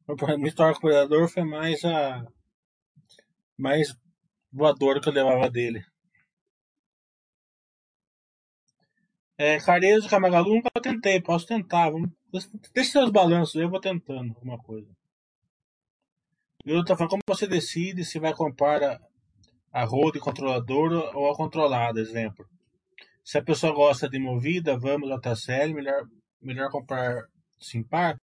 O 0.08 0.48
história 0.48 0.80
com 0.80 0.88
o 0.88 1.28
foi 1.28 1.44
mais 1.44 1.84
a 1.84 2.26
mais 3.58 3.94
voador 4.52 5.02
que 5.02 5.10
eu 5.10 5.14
levava 5.14 5.50
dele. 5.50 5.86
É, 9.38 9.58
Carezo, 9.60 10.10
Camagalu, 10.10 10.56
nunca 10.56 10.70
tentei, 10.82 11.22
posso 11.22 11.46
tentar. 11.46 11.90
Vamos, 11.90 12.12
deixa 12.74 12.92
seus 12.92 13.12
balanços, 13.12 13.56
eu 13.56 13.70
vou 13.70 13.82
tentando 13.82 14.30
alguma 14.34 14.58
coisa. 14.58 15.03
E 16.66 16.72
outra 16.74 16.96
falando, 16.96 17.12
como 17.12 17.22
você 17.28 17.48
decide 17.48 18.06
se 18.06 18.20
vai 18.20 18.34
comprar 18.34 18.82
a, 18.84 19.00
a 19.72 19.84
road 19.84 20.20
controladora 20.20 21.16
ou 21.16 21.30
a 21.30 21.36
controlada, 21.36 22.00
exemplo. 22.00 22.46
Se 23.24 23.38
a 23.38 23.44
pessoa 23.44 23.74
gosta 23.74 24.10
de 24.10 24.20
movida, 24.20 24.78
vamos 24.78 25.10
até 25.12 25.34
melhor, 25.74 26.04
melhor 26.42 26.70
comprar 26.70 27.24
Simpar. 27.60 28.18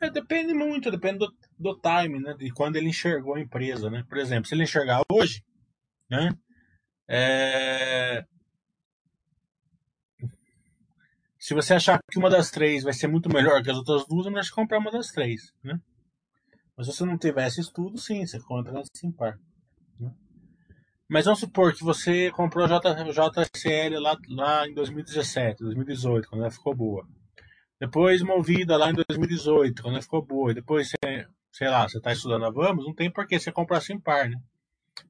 É, 0.00 0.10
depende 0.10 0.52
muito, 0.52 0.90
depende 0.90 1.18
do, 1.18 1.32
do 1.58 1.80
time, 1.80 2.20
né? 2.20 2.34
De 2.34 2.50
quando 2.50 2.76
ele 2.76 2.88
enxergou 2.88 3.34
a 3.34 3.40
empresa, 3.40 3.88
né? 3.88 4.04
Por 4.08 4.18
exemplo, 4.18 4.46
se 4.46 4.54
ele 4.54 4.64
enxergar 4.64 5.02
hoje, 5.10 5.42
né? 6.10 6.30
É, 7.08 8.24
se 11.46 11.54
você 11.54 11.74
achar 11.74 12.00
que 12.10 12.18
uma 12.18 12.28
das 12.28 12.50
três 12.50 12.82
vai 12.82 12.92
ser 12.92 13.06
muito 13.06 13.32
melhor 13.32 13.62
que 13.62 13.70
as 13.70 13.76
outras 13.76 14.04
duas, 14.08 14.26
é 14.26 14.30
melhor 14.30 14.42
você 14.42 14.50
comprar 14.50 14.78
uma 14.78 14.90
das 14.90 15.12
três, 15.12 15.52
né? 15.62 15.78
Mas 16.76 16.86
se 16.86 16.92
você 16.92 17.04
não 17.04 17.16
tivesse 17.16 17.60
estudo, 17.60 17.98
sim, 17.98 18.26
você 18.26 18.38
compra 18.38 18.72
na 18.72 18.82
Simpar. 18.94 19.38
Né? 19.98 20.12
Mas 21.08 21.24
vamos 21.24 21.40
supor 21.40 21.72
que 21.72 21.82
você 21.82 22.30
comprou 22.32 22.66
a 22.66 22.68
JCL 22.68 23.98
lá, 23.98 24.16
lá 24.28 24.68
em 24.68 24.74
2017, 24.74 25.62
2018, 25.62 26.28
quando 26.28 26.42
ela 26.42 26.50
ficou 26.50 26.74
boa. 26.74 27.08
Depois 27.80 28.22
movida 28.22 28.76
lá 28.76 28.90
em 28.90 28.94
2018, 28.94 29.82
quando 29.82 29.94
ela 29.94 30.02
ficou 30.02 30.24
boa. 30.24 30.50
E 30.50 30.54
depois, 30.54 30.88
você, 30.88 31.26
sei 31.50 31.68
lá, 31.68 31.88
você 31.88 31.98
está 31.98 32.12
estudando 32.12 32.44
a 32.44 32.50
Vamos, 32.50 32.84
não 32.84 32.94
tem 32.94 33.10
por 33.10 33.26
que 33.26 33.38
você 33.38 33.50
comprar 33.50 33.78
a 33.78 33.80
Simpar, 33.80 34.28
né? 34.28 34.40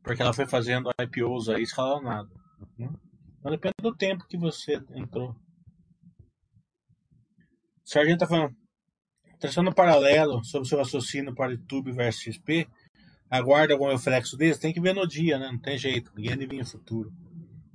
Porque 0.02 0.22
ela 0.22 0.32
foi 0.32 0.46
fazendo 0.46 0.90
IPOs 1.00 1.48
aí 1.48 1.62
escalonado. 1.62 2.30
Né? 2.78 2.88
Então 3.38 3.50
depende 3.50 3.76
do 3.80 3.94
tempo 3.94 4.26
que 4.26 4.36
você 4.36 4.82
entrou. 4.94 5.30
O 7.84 7.88
Sargento 7.88 8.18
tá 8.18 8.26
falando, 8.26 8.56
Traçando 9.38 9.70
um 9.70 9.72
paralelo 9.72 10.44
sobre 10.44 10.66
o 10.66 10.68
seu 10.68 10.78
raciocínio 10.78 11.34
para 11.34 11.52
YouTube 11.52 11.92
versus 11.92 12.22
XP, 12.22 12.66
aguarda 13.30 13.74
algum 13.74 13.88
reflexo 13.88 14.36
desse? 14.36 14.60
Tem 14.60 14.72
que 14.72 14.80
ver 14.80 14.94
no 14.94 15.06
dia, 15.06 15.38
né? 15.38 15.50
Não 15.50 15.58
tem 15.58 15.76
jeito. 15.76 16.12
Ninguém 16.16 16.32
adivinha 16.32 16.62
o 16.62 16.66
futuro. 16.66 17.12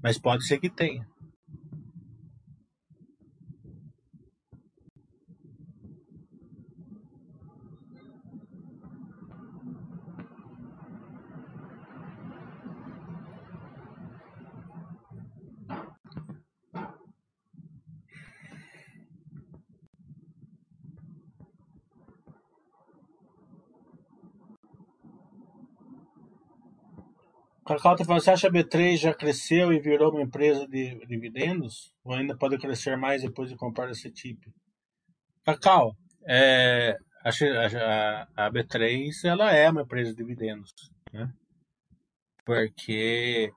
Mas 0.01 0.17
pode 0.17 0.45
ser 0.45 0.59
que 0.59 0.69
tenha. 0.69 1.07
Cacau 27.65 27.93
está 27.93 28.03
falando, 28.03 28.23
você 28.23 28.31
acha 28.31 28.49
que 28.49 28.57
a 28.57 28.63
B3 28.63 28.97
já 28.97 29.13
cresceu 29.13 29.71
e 29.71 29.79
virou 29.79 30.11
uma 30.11 30.21
empresa 30.21 30.67
de 30.67 31.05
dividendos? 31.05 31.93
Ou 32.03 32.13
ainda 32.13 32.35
pode 32.35 32.57
crescer 32.57 32.97
mais 32.97 33.21
depois 33.21 33.49
de 33.49 33.55
comprar 33.55 33.89
esse 33.91 34.09
tipo? 34.09 34.51
Cacau, 35.45 35.95
é, 36.25 36.97
a, 37.23 37.29
a, 38.45 38.51
B3 38.51 39.11
ela 39.25 39.51
é 39.51 39.69
uma 39.69 39.83
empresa 39.83 40.11
de 40.11 40.17
dividendos, 40.17 40.73
né? 41.13 41.31
Porque 42.43 43.51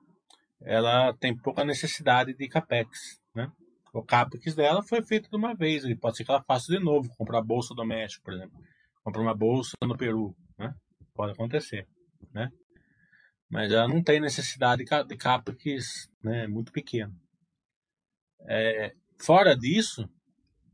ela 0.61 1.13
tem 1.13 1.35
pouca 1.35 1.65
necessidade 1.65 2.33
de 2.35 2.47
capex, 2.47 3.19
né? 3.33 3.51
O 3.91 4.03
capex 4.03 4.53
dela 4.53 4.83
foi 4.83 5.03
feito 5.03 5.29
de 5.29 5.35
uma 5.35 5.55
vez, 5.55 5.83
e 5.83 5.95
pode 5.95 6.17
ser 6.17 6.25
que 6.25 6.31
ela 6.31 6.43
faça 6.43 6.71
de 6.71 6.79
novo, 6.79 7.09
comprar 7.17 7.41
bolsa 7.41 7.73
do 7.73 7.85
México, 7.85 8.23
por 8.23 8.33
exemplo, 8.33 8.59
comprar 9.03 9.21
uma 9.21 9.35
bolsa 9.35 9.75
no 9.81 9.97
Peru, 9.97 10.35
né? 10.59 10.73
Pode 11.15 11.31
acontecer, 11.31 11.87
né? 12.31 12.51
Mas 13.55 13.71
ela 13.71 13.87
não 13.87 14.03
tem 14.03 14.19
necessidade 14.19 14.83
de 14.83 15.15
CAPEX 15.15 16.09
né, 16.21 16.45
muito 16.45 16.73
pequeno. 16.73 17.15
É, 18.49 18.93
fora 19.17 19.55
disso, 19.55 20.09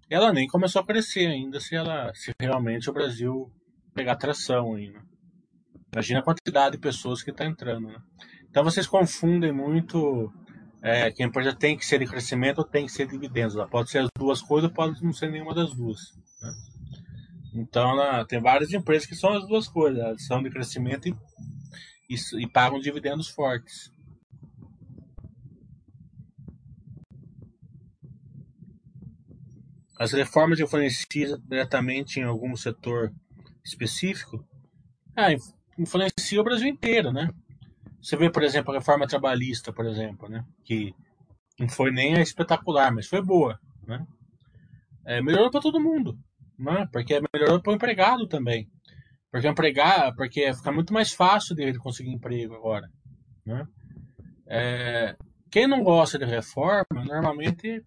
ela 0.09 0.33
nem 0.33 0.47
começou 0.47 0.81
a 0.81 0.85
crescer 0.85 1.27
ainda 1.27 1.59
se 1.59 1.75
ela 1.75 2.11
se 2.15 2.31
realmente 2.41 2.89
o 2.89 2.93
Brasil 2.93 3.53
pegar 3.93 4.15
tração 4.15 4.73
ainda. 4.73 4.97
Né. 4.97 5.05
Imagina 5.93 6.21
a 6.21 6.23
quantidade 6.23 6.75
de 6.75 6.81
pessoas 6.81 7.21
que 7.21 7.29
está 7.29 7.45
entrando. 7.45 7.87
Né? 7.87 8.01
Então 8.49 8.63
vocês 8.63 8.87
confundem 8.87 9.51
muito 9.51 10.33
é, 10.81 11.11
que 11.11 11.21
a 11.21 11.27
empresa 11.27 11.53
tem 11.55 11.77
que 11.77 11.85
ser 11.85 11.99
de 11.99 12.07
crescimento 12.07 12.57
ou 12.57 12.65
tem 12.65 12.87
que 12.87 12.91
ser 12.91 13.05
de 13.05 13.11
dividendos. 13.11 13.55
Ela 13.55 13.67
pode 13.67 13.91
ser 13.91 13.99
as 13.99 14.09
duas 14.17 14.41
coisas, 14.41 14.71
pode 14.71 15.03
não 15.03 15.13
ser 15.13 15.29
nenhuma 15.29 15.53
das 15.53 15.71
duas. 15.75 15.99
Né? 16.41 16.51
Então 17.53 18.25
tem 18.25 18.41
várias 18.41 18.73
empresas 18.73 19.07
que 19.07 19.15
são 19.15 19.33
as 19.33 19.47
duas 19.47 19.67
coisas, 19.67 19.99
elas 19.99 20.25
são 20.25 20.41
de 20.41 20.49
crescimento 20.49 21.07
e 21.07 21.15
e, 22.11 22.43
e 22.43 22.47
pagam 22.47 22.79
dividendos 22.79 23.29
fortes. 23.29 23.89
As 29.97 30.11
reformas 30.11 30.59
influenciam 30.59 31.39
diretamente 31.47 32.19
em 32.19 32.23
algum 32.23 32.55
setor 32.55 33.13
específico? 33.63 34.43
Ah, 35.15 35.27
influencia 35.77 36.41
o 36.41 36.43
Brasil 36.43 36.67
inteiro, 36.67 37.11
né? 37.11 37.29
Você 38.01 38.17
vê, 38.17 38.29
por 38.29 38.43
exemplo, 38.43 38.71
a 38.71 38.79
reforma 38.79 39.07
trabalhista, 39.07 39.71
por 39.71 39.85
exemplo, 39.85 40.27
né? 40.27 40.43
Que 40.65 40.93
não 41.59 41.69
foi 41.69 41.91
nem 41.91 42.19
espetacular, 42.19 42.91
mas 42.91 43.07
foi 43.07 43.21
boa, 43.21 43.59
né? 43.85 44.05
É, 45.05 45.21
melhorou 45.21 45.51
para 45.51 45.61
todo 45.61 45.79
mundo, 45.79 46.17
né? 46.57 46.87
Porque 46.91 47.21
melhorou 47.31 47.61
para 47.61 47.71
o 47.71 47.75
empregado 47.75 48.27
também. 48.27 48.67
Porque 49.31 49.47
empregar, 49.47 50.13
porque 50.15 50.53
fica 50.53 50.71
muito 50.71 50.93
mais 50.93 51.13
fácil 51.13 51.55
dele 51.55 51.77
conseguir 51.77 52.11
emprego 52.11 52.53
agora. 52.53 52.87
Né? 53.45 53.65
É, 54.45 55.15
quem 55.49 55.67
não 55.67 55.83
gosta 55.83 56.19
de 56.19 56.25
reforma, 56.25 57.05
normalmente 57.05 57.81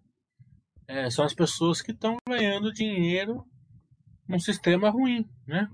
é, 0.89 1.11
são 1.11 1.25
as 1.25 1.35
pessoas 1.35 1.83
que 1.83 1.93
estão 1.93 2.17
ganhando 2.27 2.73
dinheiro 2.73 3.45
num 4.27 4.39
sistema 4.39 4.89
ruim. 4.89 5.29
Né? 5.47 5.69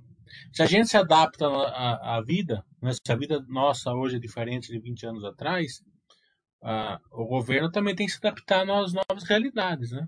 Se 0.52 0.62
a 0.62 0.66
gente 0.66 0.88
se 0.88 0.96
adapta 0.96 1.46
à, 1.46 2.20
vida, 2.20 2.64
né? 2.82 2.90
se 2.92 3.12
a 3.12 3.16
vida 3.16 3.40
nossa 3.48 3.92
hoje 3.92 4.16
é 4.16 4.20
diferente 4.20 4.72
de 4.72 4.80
20 4.80 5.06
anos 5.06 5.24
atrás, 5.24 5.82
o 7.12 7.26
governo 7.26 7.70
também 7.70 7.94
tem 7.94 8.06
que 8.06 8.12
se 8.12 8.18
adaptar 8.18 8.68
às 8.68 8.92
novas 8.92 9.24
realidades. 9.28 9.92
Né? 9.92 10.06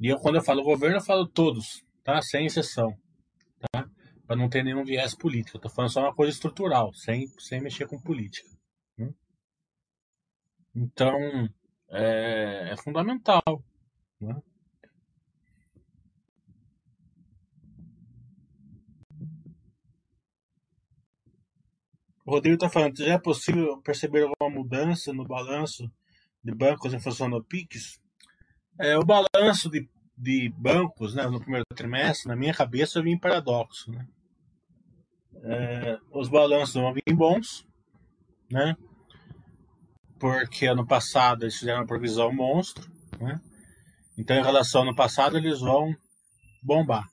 E 0.00 0.08
eu, 0.08 0.18
quando 0.18 0.36
eu 0.36 0.42
falo 0.42 0.62
governo, 0.62 0.96
eu 0.96 1.04
falo 1.04 1.26
todos, 1.26 1.84
tá? 2.02 2.20
sem 2.20 2.46
exceção. 2.46 2.92
Tá? 3.72 3.88
Para 4.26 4.36
não 4.36 4.48
ter 4.48 4.62
nenhum 4.62 4.84
viés 4.84 5.14
político. 5.14 5.58
Estou 5.58 5.70
falando 5.70 5.92
só 5.92 6.00
uma 6.00 6.14
coisa 6.14 6.32
estrutural, 6.32 6.92
sem, 6.94 7.26
sem 7.38 7.60
mexer 7.60 7.86
com 7.86 8.00
política. 8.00 8.48
Né? 8.98 9.12
Então, 10.74 11.16
é, 11.90 12.70
é 12.72 12.76
fundamental. 12.76 13.42
Né? 14.20 14.42
O 22.26 22.30
Rodrigo 22.32 22.54
está 22.54 22.70
falando, 22.70 22.96
já 22.96 23.14
é 23.14 23.18
possível 23.18 23.82
perceber 23.82 24.22
alguma 24.22 24.48
mudança 24.48 25.12
no 25.12 25.26
balanço 25.26 25.90
de 26.42 26.54
bancos 26.54 26.94
em 26.94 27.00
função 27.00 27.28
do 27.28 27.44
PIX? 27.44 28.00
É, 28.80 28.96
o 28.96 29.04
balanço 29.04 29.68
de, 29.70 29.88
de 30.16 30.48
bancos 30.56 31.14
né, 31.14 31.26
no 31.26 31.40
primeiro 31.40 31.64
trimestre, 31.74 32.28
na 32.28 32.36
minha 32.36 32.54
cabeça, 32.54 33.02
vinha 33.02 33.16
em 33.16 33.18
paradoxo. 33.18 33.90
Né? 33.90 34.06
É, 35.42 35.98
os 36.10 36.28
balanços 36.28 36.74
vão 36.74 36.92
vir 36.92 37.14
bons, 37.14 37.66
né? 38.50 38.76
porque 40.18 40.66
ano 40.66 40.86
passado 40.86 41.44
eles 41.44 41.58
fizeram 41.58 41.80
uma 41.80 41.86
provisão 41.86 42.32
monstro, 42.32 42.90
né? 43.20 43.40
então 44.16 44.36
em 44.36 44.42
relação 44.42 44.82
ao 44.82 44.88
ano 44.88 44.96
passado 44.96 45.36
eles 45.36 45.60
vão 45.60 45.94
bombar. 46.62 47.06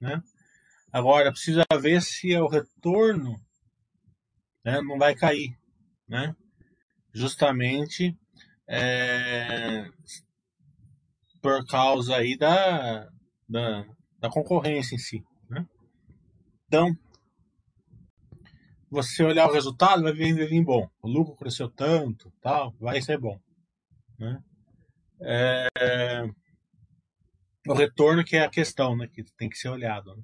Né? 0.00 0.22
Agora, 0.92 1.32
precisa 1.32 1.64
ver 1.80 2.00
se 2.00 2.36
o 2.36 2.46
retorno 2.46 3.40
né, 4.64 4.80
não 4.80 4.96
vai 4.96 5.14
cair, 5.14 5.58
né? 6.08 6.34
Justamente 7.12 8.16
é, 8.68 9.90
por 11.44 11.62
causa 11.66 12.16
aí 12.16 12.38
da, 12.38 13.06
da, 13.46 13.86
da, 14.18 14.30
concorrência 14.30 14.94
em 14.94 14.98
si, 14.98 15.22
né? 15.50 15.68
Então, 16.66 16.96
você 18.90 19.22
olhar 19.22 19.46
o 19.46 19.52
resultado, 19.52 20.02
vai 20.02 20.14
vir, 20.14 20.34
vai 20.34 20.46
vir 20.46 20.64
bom. 20.64 20.88
O 21.02 21.06
lucro 21.06 21.36
cresceu 21.36 21.68
tanto, 21.68 22.32
tal, 22.40 22.72
vai 22.80 23.02
ser 23.02 23.18
bom, 23.18 23.38
né? 24.18 24.42
É, 25.20 25.68
o 27.68 27.74
retorno 27.74 28.24
que 28.24 28.36
é 28.36 28.44
a 28.46 28.50
questão, 28.50 28.96
né? 28.96 29.06
Que 29.06 29.22
tem 29.36 29.50
que 29.50 29.58
ser 29.58 29.68
olhado. 29.68 30.16
Né? 30.16 30.22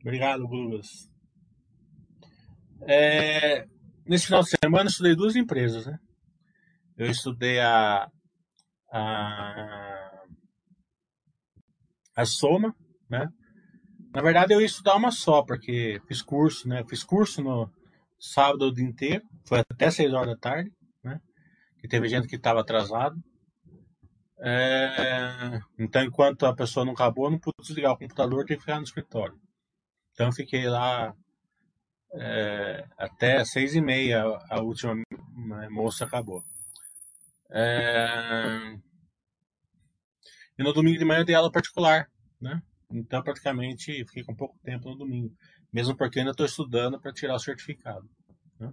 Obrigado, 0.00 0.44
Douglas. 0.48 1.08
É, 2.80 3.77
nesse 4.08 4.26
final 4.26 4.42
de 4.42 4.50
semana 4.50 4.84
eu 4.84 4.90
estudei 4.90 5.14
duas 5.14 5.36
empresas, 5.36 5.86
né? 5.86 5.98
Eu 6.96 7.10
estudei 7.10 7.60
a, 7.60 8.10
a, 8.90 10.24
a 12.16 12.24
Soma, 12.24 12.74
né? 13.08 13.28
Na 14.12 14.22
verdade 14.22 14.52
eu 14.52 14.60
ia 14.60 14.66
estudar 14.66 14.96
uma 14.96 15.10
só, 15.10 15.42
porque 15.42 16.00
fiz 16.08 16.22
curso, 16.22 16.68
né? 16.68 16.82
Fiz 16.88 17.04
curso 17.04 17.42
no 17.42 17.70
sábado 18.18 18.66
o 18.66 18.74
dia 18.74 18.84
inteiro, 18.84 19.22
foi 19.46 19.60
até 19.60 19.90
6 19.90 20.12
horas 20.12 20.28
da 20.28 20.36
tarde, 20.36 20.72
né? 21.04 21.20
Que 21.78 21.86
teve 21.86 22.08
gente 22.08 22.26
que 22.26 22.36
estava 22.36 22.60
atrasado. 22.60 23.16
É, 24.40 25.60
então, 25.78 26.02
enquanto 26.02 26.46
a 26.46 26.54
pessoa 26.54 26.86
não 26.86 26.92
acabou, 26.92 27.26
eu 27.26 27.32
não 27.32 27.38
pude 27.38 27.56
desligar 27.60 27.92
o 27.92 27.98
computador, 27.98 28.44
tive 28.44 28.56
que 28.56 28.60
ficar 28.60 28.78
no 28.78 28.84
escritório. 28.84 29.38
Então 30.12 30.32
fiquei 30.32 30.68
lá 30.68 31.14
é, 32.14 32.86
até 32.96 33.44
seis 33.44 33.74
e 33.74 33.80
meia, 33.80 34.22
a 34.48 34.60
última 34.60 34.94
moça 35.70 36.04
acabou. 36.04 36.42
É, 37.50 38.76
e 40.58 40.62
no 40.62 40.72
domingo 40.72 40.98
de 40.98 41.04
manhã 41.04 41.20
eu 41.20 41.24
dei 41.24 41.34
aula 41.34 41.52
particular, 41.52 42.10
né? 42.40 42.60
Então 42.90 43.22
praticamente 43.22 44.04
fiquei 44.06 44.24
com 44.24 44.34
pouco 44.34 44.58
tempo 44.62 44.88
no 44.90 44.96
domingo, 44.96 45.34
mesmo 45.72 45.96
porque 45.96 46.18
ainda 46.18 46.32
estou 46.32 46.46
estudando 46.46 47.00
para 47.00 47.12
tirar 47.12 47.34
o 47.34 47.38
certificado. 47.38 48.08
Né? 48.58 48.72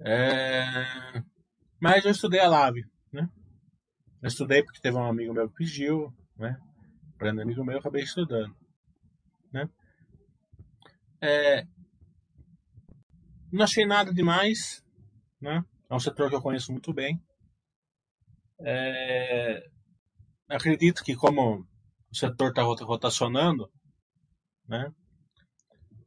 É, 0.00 1.22
mas 1.80 2.04
eu 2.04 2.10
estudei 2.10 2.40
a 2.40 2.48
Lave, 2.48 2.84
né? 3.12 3.28
Eu 4.22 4.28
estudei 4.28 4.62
porque 4.62 4.80
teve 4.80 4.96
um 4.96 5.04
amigo 5.04 5.32
meu 5.32 5.48
que 5.48 5.56
pediu, 5.56 6.14
né? 6.36 6.56
Para 7.18 7.34
um 7.34 7.40
amigo 7.40 7.64
meu 7.64 7.74
eu 7.74 7.80
acabei 7.80 8.02
estudando, 8.02 8.54
né? 9.52 9.68
É, 11.22 11.66
não 13.52 13.64
achei 13.64 13.84
nada 13.84 14.12
demais, 14.12 14.84
né? 15.40 15.64
É 15.88 15.94
um 15.94 16.00
setor 16.00 16.28
que 16.28 16.36
eu 16.36 16.42
conheço 16.42 16.72
muito 16.72 16.92
bem. 16.92 17.20
É, 18.60 19.66
acredito 20.48 21.02
que 21.02 21.16
como 21.16 21.66
o 22.10 22.16
setor 22.16 22.50
está 22.50 22.62
rotacionando, 22.62 23.70
né? 24.66 24.92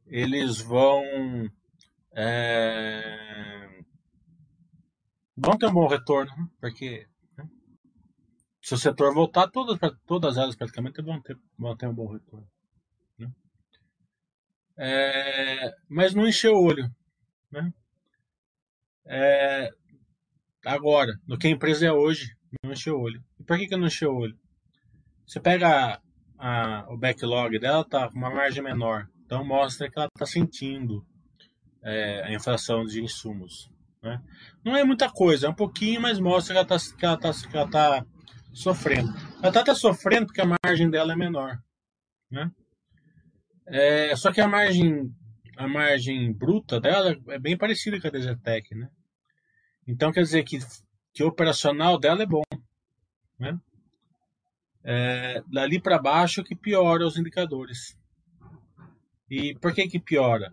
Eles 0.06 0.60
vão 0.60 1.02
é, 2.16 3.82
vão 5.36 5.58
ter 5.58 5.66
um 5.66 5.72
bom 5.72 5.88
retorno, 5.88 6.30
né? 6.36 6.48
porque 6.60 7.06
né? 7.36 7.48
se 8.62 8.74
o 8.74 8.78
setor 8.78 9.12
voltar, 9.12 9.50
todas, 9.50 9.78
todas 10.06 10.36
elas 10.36 10.56
praticamente 10.56 11.02
vão 11.02 11.20
ter, 11.20 11.38
vão 11.58 11.76
ter 11.76 11.88
um 11.88 11.94
bom 11.94 12.12
retorno. 12.12 12.48
É, 14.76 15.72
mas 15.88 16.14
não 16.14 16.26
encheu 16.26 16.54
o 16.54 16.64
olho. 16.64 16.90
Né? 17.54 17.72
É, 19.06 19.70
agora, 20.66 21.12
no 21.26 21.38
que 21.38 21.46
a 21.46 21.50
empresa 21.50 21.86
é 21.86 21.92
hoje, 21.92 22.34
não 22.64 22.72
encheu 22.72 22.96
o 22.96 23.00
olho. 23.00 23.22
E 23.38 23.44
por 23.44 23.56
que, 23.56 23.68
que 23.68 23.76
não 23.76 23.86
encheu 23.86 24.10
o 24.10 24.18
olho? 24.18 24.36
Você 25.24 25.38
pega 25.38 25.68
a, 25.68 26.82
a, 26.82 26.92
o 26.92 26.98
backlog 26.98 27.58
dela, 27.60 27.88
tá 27.88 28.10
com 28.10 28.18
uma 28.18 28.30
margem 28.30 28.62
menor. 28.62 29.06
Então 29.24 29.44
mostra 29.44 29.88
que 29.88 29.96
ela 29.96 30.08
está 30.12 30.26
sentindo 30.26 31.06
é, 31.82 32.24
a 32.24 32.32
inflação 32.32 32.84
de 32.84 33.02
insumos. 33.02 33.70
Né? 34.02 34.20
Não 34.64 34.76
é 34.76 34.82
muita 34.82 35.08
coisa, 35.08 35.46
é 35.46 35.50
um 35.50 35.54
pouquinho, 35.54 36.00
mas 36.00 36.18
mostra 36.18 36.54
que 36.54 36.58
ela 36.58 36.76
está 36.76 36.96
que 36.96 37.06
ela 37.06 37.16
tá, 37.16 37.32
que 37.32 37.56
ela 37.56 37.70
tá 37.70 38.06
sofrendo. 38.52 39.14
Ela 39.40 39.64
tá 39.64 39.74
sofrendo 39.74 40.26
porque 40.26 40.40
a 40.40 40.58
margem 40.64 40.90
dela 40.90 41.12
é 41.12 41.16
menor. 41.16 41.58
Né? 42.30 42.50
É, 43.66 44.16
só 44.16 44.32
que 44.32 44.40
a 44.40 44.48
margem, 44.48 45.10
a 45.56 45.68
margem 45.68 46.32
bruta 46.32 46.80
dela 46.80 47.16
é 47.28 47.38
bem 47.38 47.56
parecida 47.56 48.00
com 48.00 48.06
a 48.06 48.10
da 48.10 48.18
Zetec, 48.18 48.74
né? 48.74 48.90
Então 49.86 50.12
quer 50.12 50.22
dizer 50.22 50.44
que, 50.44 50.58
que 51.12 51.22
o 51.22 51.28
operacional 51.28 51.98
dela 51.98 52.22
é 52.22 52.26
bom, 52.26 52.42
né? 53.38 53.58
É, 54.82 55.42
dali 55.46 55.80
para 55.80 55.98
baixo 55.98 56.44
que 56.44 56.54
piora 56.54 57.06
os 57.06 57.16
indicadores. 57.16 57.98
E 59.30 59.54
por 59.58 59.74
que 59.74 59.88
que 59.88 59.98
piora? 59.98 60.52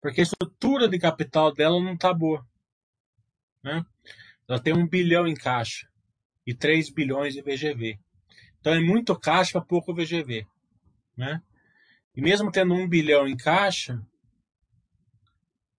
Porque 0.00 0.20
a 0.20 0.24
estrutura 0.24 0.88
de 0.88 0.98
capital 0.98 1.52
dela 1.52 1.80
não 1.80 1.94
está 1.94 2.12
boa, 2.12 2.46
né? 3.62 3.84
Ela 4.48 4.60
tem 4.60 4.72
um 4.72 4.86
bilhão 4.86 5.26
em 5.26 5.34
caixa 5.34 5.88
e 6.46 6.54
3 6.54 6.90
bilhões 6.90 7.34
de 7.34 7.42
VGV. 7.42 7.98
Então 8.60 8.72
é 8.72 8.80
muito 8.80 9.18
caixa 9.18 9.52
para 9.52 9.66
pouco 9.66 9.94
VGV, 9.94 10.46
né? 11.16 11.42
E 12.16 12.22
mesmo 12.22 12.50
tendo 12.50 12.72
um 12.72 12.88
bilhão 12.88 13.28
em 13.28 13.36
caixa, 13.36 14.00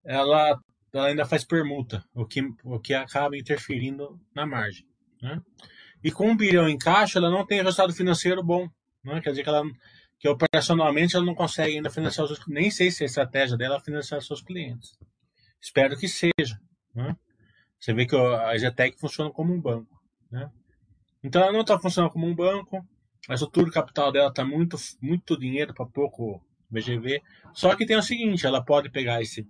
ela, 0.04 0.58
ela 0.92 1.08
ainda 1.08 1.26
faz 1.26 1.44
permuta, 1.44 2.04
o 2.14 2.24
que, 2.24 2.40
o 2.64 2.78
que 2.78 2.94
acaba 2.94 3.36
interferindo 3.36 4.20
na 4.34 4.46
margem. 4.46 4.86
Né? 5.20 5.42
E 6.02 6.12
com 6.12 6.30
um 6.30 6.36
bilhão 6.36 6.68
em 6.68 6.78
caixa, 6.78 7.18
ela 7.18 7.30
não 7.30 7.44
tem 7.44 7.58
resultado 7.58 7.92
financeiro 7.92 8.42
bom. 8.42 8.68
Né? 9.02 9.20
Quer 9.20 9.30
dizer 9.30 9.42
que, 9.42 9.48
ela, 9.48 9.64
que 10.18 10.28
operacionalmente 10.28 11.16
ela 11.16 11.26
não 11.26 11.34
consegue 11.34 11.76
ainda 11.76 11.90
financiar 11.90 12.24
os 12.24 12.36
seus 12.36 12.46
Nem 12.46 12.70
sei 12.70 12.90
se 12.90 13.02
a 13.02 13.06
estratégia 13.06 13.56
dela 13.56 13.76
é 13.76 13.80
financiar 13.80 14.22
seus 14.22 14.40
clientes. 14.40 14.96
Espero 15.60 15.98
que 15.98 16.06
seja. 16.06 16.60
Né? 16.94 17.16
Você 17.80 17.92
vê 17.92 18.06
que 18.06 18.16
a 18.16 18.56
Zetec 18.56 18.98
funciona 18.98 19.30
como 19.30 19.52
um 19.52 19.60
banco. 19.60 20.00
Né? 20.30 20.48
Então 21.22 21.42
ela 21.42 21.52
não 21.52 21.62
está 21.62 21.78
funcionando 21.80 22.12
como 22.12 22.26
um 22.26 22.34
banco, 22.34 22.86
a 23.28 23.34
estrutura 23.34 23.66
de 23.66 23.72
capital 23.72 24.10
dela 24.10 24.30
está 24.30 24.44
muito, 24.44 24.76
muito 25.00 25.38
dinheiro 25.38 25.74
para 25.74 25.84
pouco 25.84 26.42
VGV. 26.70 27.22
Só 27.52 27.76
que 27.76 27.84
tem 27.84 27.96
o 27.96 28.02
seguinte, 28.02 28.46
ela 28.46 28.64
pode 28.64 28.90
pegar 28.90 29.20
esse, 29.20 29.46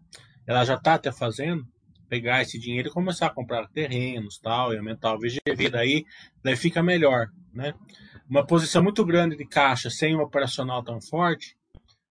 ela 0.46 0.64
já 0.64 0.74
está 0.74 0.94
até 0.94 1.12
fazendo, 1.12 1.64
pegar 2.08 2.42
esse 2.42 2.58
dinheiro 2.58 2.88
e 2.88 2.92
começar 2.92 3.26
a 3.26 3.34
comprar 3.34 3.68
terrenos, 3.68 4.38
tal, 4.38 4.72
e 4.72 4.78
aumentar 4.78 5.14
o 5.14 5.18
VGV, 5.18 5.70
daí, 5.70 6.04
daí 6.42 6.56
fica 6.56 6.82
melhor, 6.82 7.28
né? 7.52 7.74
Uma 8.28 8.44
posição 8.44 8.82
muito 8.82 9.04
grande 9.04 9.36
de 9.36 9.46
caixa 9.46 9.88
sem 9.88 10.16
um 10.16 10.20
operacional 10.20 10.82
tão 10.82 11.00
forte 11.00 11.56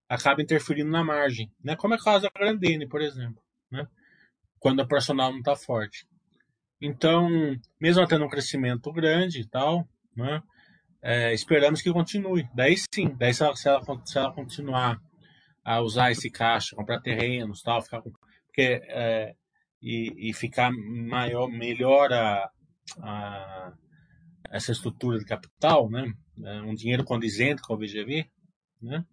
acaba 0.09 0.41
interferindo 0.41 0.89
na 0.89 1.03
margem, 1.03 1.51
né? 1.63 1.75
Como 1.75 1.93
é 1.93 1.97
o 1.97 2.03
caso 2.03 2.23
da 2.23 2.31
Grandene, 2.33 2.87
por 2.87 3.01
exemplo, 3.01 3.41
né? 3.69 3.85
Quando 4.59 4.79
o 4.79 4.83
operacional 4.83 5.31
não 5.31 5.39
está 5.39 5.55
forte. 5.55 6.07
Então, 6.81 7.29
mesmo 7.79 8.07
tendo 8.07 8.23
um 8.23 8.29
crescimento 8.29 8.91
grande 8.93 9.41
e 9.41 9.47
tal, 9.47 9.87
né? 10.15 10.41
É, 11.01 11.33
esperamos 11.33 11.81
que 11.81 11.91
continue. 11.91 12.47
Daí 12.53 12.75
sim, 12.93 13.15
daí 13.17 13.33
se 13.33 13.43
ela, 13.43 13.55
se 13.55 13.67
ela, 13.67 13.81
se 14.05 14.17
ela 14.17 14.33
continuar 14.33 14.99
a 15.63 15.81
usar 15.81 16.11
esse 16.11 16.29
caixa, 16.29 16.75
comprar 16.75 17.01
terrenos, 17.01 17.61
tal, 17.61 17.81
ficar 17.81 18.01
com, 18.01 18.11
porque, 18.47 18.81
é, 18.87 19.35
e, 19.81 20.29
e, 20.29 20.33
ficar 20.33 20.71
maior, 20.71 21.47
melhor 21.47 22.11
a, 22.11 22.49
a, 23.01 23.73
essa 24.49 24.71
estrutura 24.71 25.19
de 25.19 25.25
capital, 25.25 25.89
né? 25.89 26.11
É, 26.43 26.61
um 26.61 26.73
dinheiro 26.73 27.03
condizente 27.03 27.61
com 27.61 27.73
o 27.73 27.77
VGV, 27.77 28.25
né? 28.81 29.05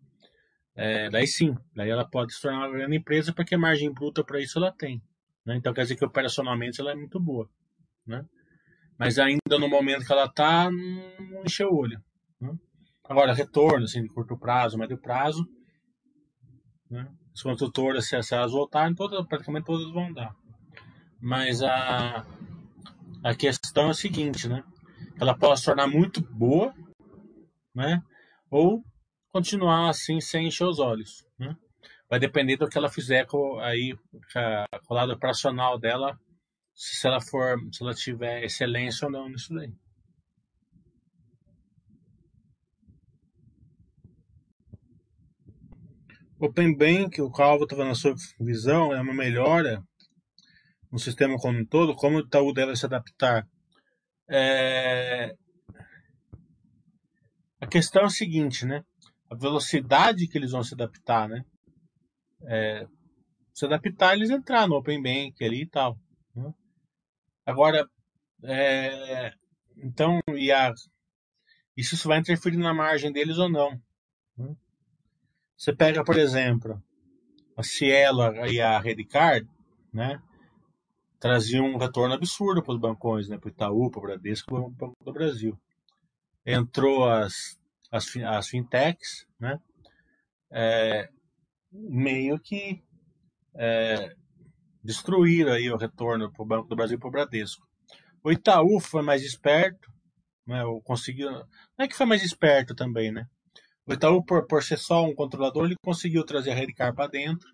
É, 0.76 1.09
daí 1.09 1.26
sim, 1.26 1.57
daí 1.74 1.91
ela 1.91 2.09
pode 2.09 2.35
se 2.35 2.41
tornar 2.41 2.59
uma 2.59 2.76
grande 2.76 2.97
empresa 2.97 3.32
porque 3.32 3.57
margem 3.57 3.93
bruta 3.93 4.24
para 4.24 4.41
isso 4.41 4.59
ela 4.59 4.72
tem. 4.72 5.01
Né? 5.47 5.57
Então 5.57 5.72
quer 5.72 5.82
dizer 5.82 5.97
que 5.97 6.05
operacionalmente 6.05 6.80
ela 6.80 6.91
é 6.91 6.95
muito 6.97 7.20
boa. 7.20 7.49
Né? 8.07 8.24
Mas 8.99 9.18
ainda 9.18 9.59
no 9.59 9.68
momento 9.68 10.07
que 10.07 10.12
ela 10.12 10.26
está, 10.26 10.70
não 10.70 11.42
encheu 11.45 11.70
o 11.70 11.76
olho. 11.76 12.03
Né? 12.40 12.55
Agora, 13.05 13.34
retorno, 13.34 13.84
assim, 13.84 14.03
de 14.03 14.09
curto 14.09 14.38
prazo, 14.38 14.78
médio 14.78 14.99
prazo, 14.99 15.47
né? 16.90 17.07
as 17.34 17.42
construtoras, 17.42 18.07
se, 18.07 18.16
elas 18.16 18.53
voltarem, 18.53 18.95
todas, 18.95 19.26
praticamente 19.26 19.66
todas 19.66 19.92
vão 19.92 20.12
dar. 20.12 20.34
Mas 21.20 21.62
a, 21.62 22.24
a 23.24 23.34
questão 23.34 23.88
é 23.88 23.90
a 23.90 23.95
seguinte, 23.95 24.49
né? 24.49 24.62
Ela 25.20 25.36
pode 25.36 25.59
se 25.59 25.66
tornar 25.66 25.86
muito 25.86 26.20
boa, 26.20 26.72
né? 27.74 28.03
Ou 28.51 28.82
continuar 29.32 29.88
assim 29.88 30.20
sem 30.20 30.47
encher 30.47 30.64
os 30.64 30.78
olhos, 30.78 31.26
né? 31.38 31.57
Vai 32.09 32.20
depender 32.20 32.57
do 32.57 32.68
que 32.68 32.78
ela 32.78 32.88
fizer 32.88 33.26
com 33.26 33.59
aí 33.59 33.97
com 34.86 34.95
o 34.95 34.97
lado 34.97 35.12
operacional 35.12 35.78
dela, 35.78 36.16
se 36.74 37.06
ela 37.06 37.20
for, 37.20 37.56
se 37.72 37.82
ela 37.82 37.94
tiver 37.94 38.44
excelência 38.44 39.06
ou 39.06 39.12
não 39.12 39.28
nisso 39.28 39.54
daí. 39.54 39.72
Open 46.38 46.76
Bank, 46.76 47.22
o 47.22 47.30
Calvo 47.30 47.64
estava 47.64 47.84
na 47.84 47.94
sua 47.94 48.14
visão, 48.38 48.92
é 48.92 49.00
uma 49.00 49.14
melhora 49.14 49.82
no 50.90 50.98
sistema 50.98 51.36
como 51.38 51.58
um 51.58 51.64
todo, 51.64 51.94
como 51.94 52.18
o 52.18 52.20
Itaú 52.20 52.52
deve 52.52 52.76
se 52.76 52.86
adaptar? 52.86 53.48
É... 54.28 55.34
A 57.60 57.66
questão 57.66 58.02
é 58.02 58.06
a 58.06 58.10
seguinte, 58.10 58.66
né? 58.66 58.84
A 59.30 59.34
velocidade 59.34 60.28
que 60.28 60.36
eles 60.36 60.50
vão 60.50 60.62
se 60.62 60.74
adaptar, 60.74 61.28
né? 61.28 61.44
É... 62.46 62.86
Se 63.52 63.64
adaptar, 63.64 64.14
eles 64.14 64.30
entrar 64.30 64.68
no 64.68 64.76
Open 64.76 65.02
Bank 65.02 65.42
ali 65.42 65.62
e 65.62 65.68
tal. 65.68 65.98
Né? 66.34 66.52
Agora, 67.47 67.88
é... 68.42 69.32
então, 69.76 70.20
e 70.34 70.51
a... 70.51 70.72
isso 71.76 72.09
vai 72.09 72.18
interferir 72.18 72.57
na 72.57 72.74
margem 72.74 73.12
deles 73.12 73.38
ou 73.38 73.49
não? 73.49 73.80
Né? 74.36 74.55
Você 75.57 75.72
pega, 75.72 76.05
por 76.05 76.18
exemplo, 76.18 76.82
a 77.57 77.62
Cielo 77.62 78.22
e 78.47 78.61
a 78.61 78.78
Redcard, 78.78 79.49
né? 79.92 80.20
trazia 81.24 81.62
um 81.62 81.78
retorno 81.78 82.14
absurdo 82.14 82.62
para 82.62 82.74
os 82.74 82.80
bancões, 82.80 83.28
né? 83.28 83.38
para 83.38 83.49
o 83.49 83.51
Itaú, 83.51 83.90
para 83.90 83.99
o 83.99 84.03
Bradesco, 84.03 84.51
para 84.51 84.61
o 84.61 84.70
Banco 84.70 85.05
do 85.05 85.12
Brasil. 85.12 85.59
Entrou 86.45 87.09
as, 87.09 87.59
as, 87.90 88.14
as 88.16 88.49
fintechs, 88.49 89.26
né? 89.40 89.59
É, 90.51 91.09
meio 91.72 92.38
que 92.38 92.82
é, 93.55 94.14
destruíram 94.85 95.53
aí 95.53 95.70
o 95.70 95.76
retorno 95.76 96.30
para 96.30 96.43
o 96.43 96.47
Banco 96.47 96.68
do 96.68 96.76
Brasil 96.76 96.99
para 96.99 97.09
o 97.09 97.11
Bradesco. 97.11 97.66
O 98.22 98.30
Itaú 98.30 98.78
foi 98.78 99.03
mais 99.03 99.22
esperto, 99.22 99.91
né? 100.47 100.62
conseguiu, 100.85 101.30
não 101.30 101.47
é 101.78 101.89
que 101.89 101.97
foi 101.97 102.07
mais 102.07 102.22
esperto 102.22 102.74
também, 102.74 103.11
né? 103.11 103.26
O 103.87 103.93
Itaú, 103.93 104.22
por, 104.24 104.47
por 104.47 104.62
ser 104.62 104.78
só 104.78 105.05
um 105.05 105.14
controlador, 105.14 105.64
ele 105.64 105.76
conseguiu 105.82 106.24
trazer 106.24 106.53
a 106.53 106.55
Redcar 106.55 106.95
para 106.95 107.11
dentro 107.11 107.49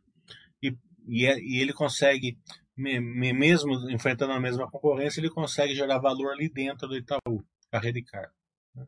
e, 0.63 0.77
e, 1.07 1.27
é, 1.27 1.39
e, 1.39 1.61
ele 1.61 1.73
consegue 1.73 2.37
mesmo 2.77 3.91
enfrentando 3.91 4.33
a 4.33 4.41
mesma 4.41 4.71
concorrência, 4.71 5.21
ele 5.21 5.29
consegue 5.29 5.75
gerar 5.75 5.99
valor 5.99 6.33
ali 6.33 6.49
dentro 6.49 6.89
do 6.89 6.97
Itaú, 6.97 7.45
a 7.71 7.79
Redcar. 7.79 8.31
Né? 8.75 8.87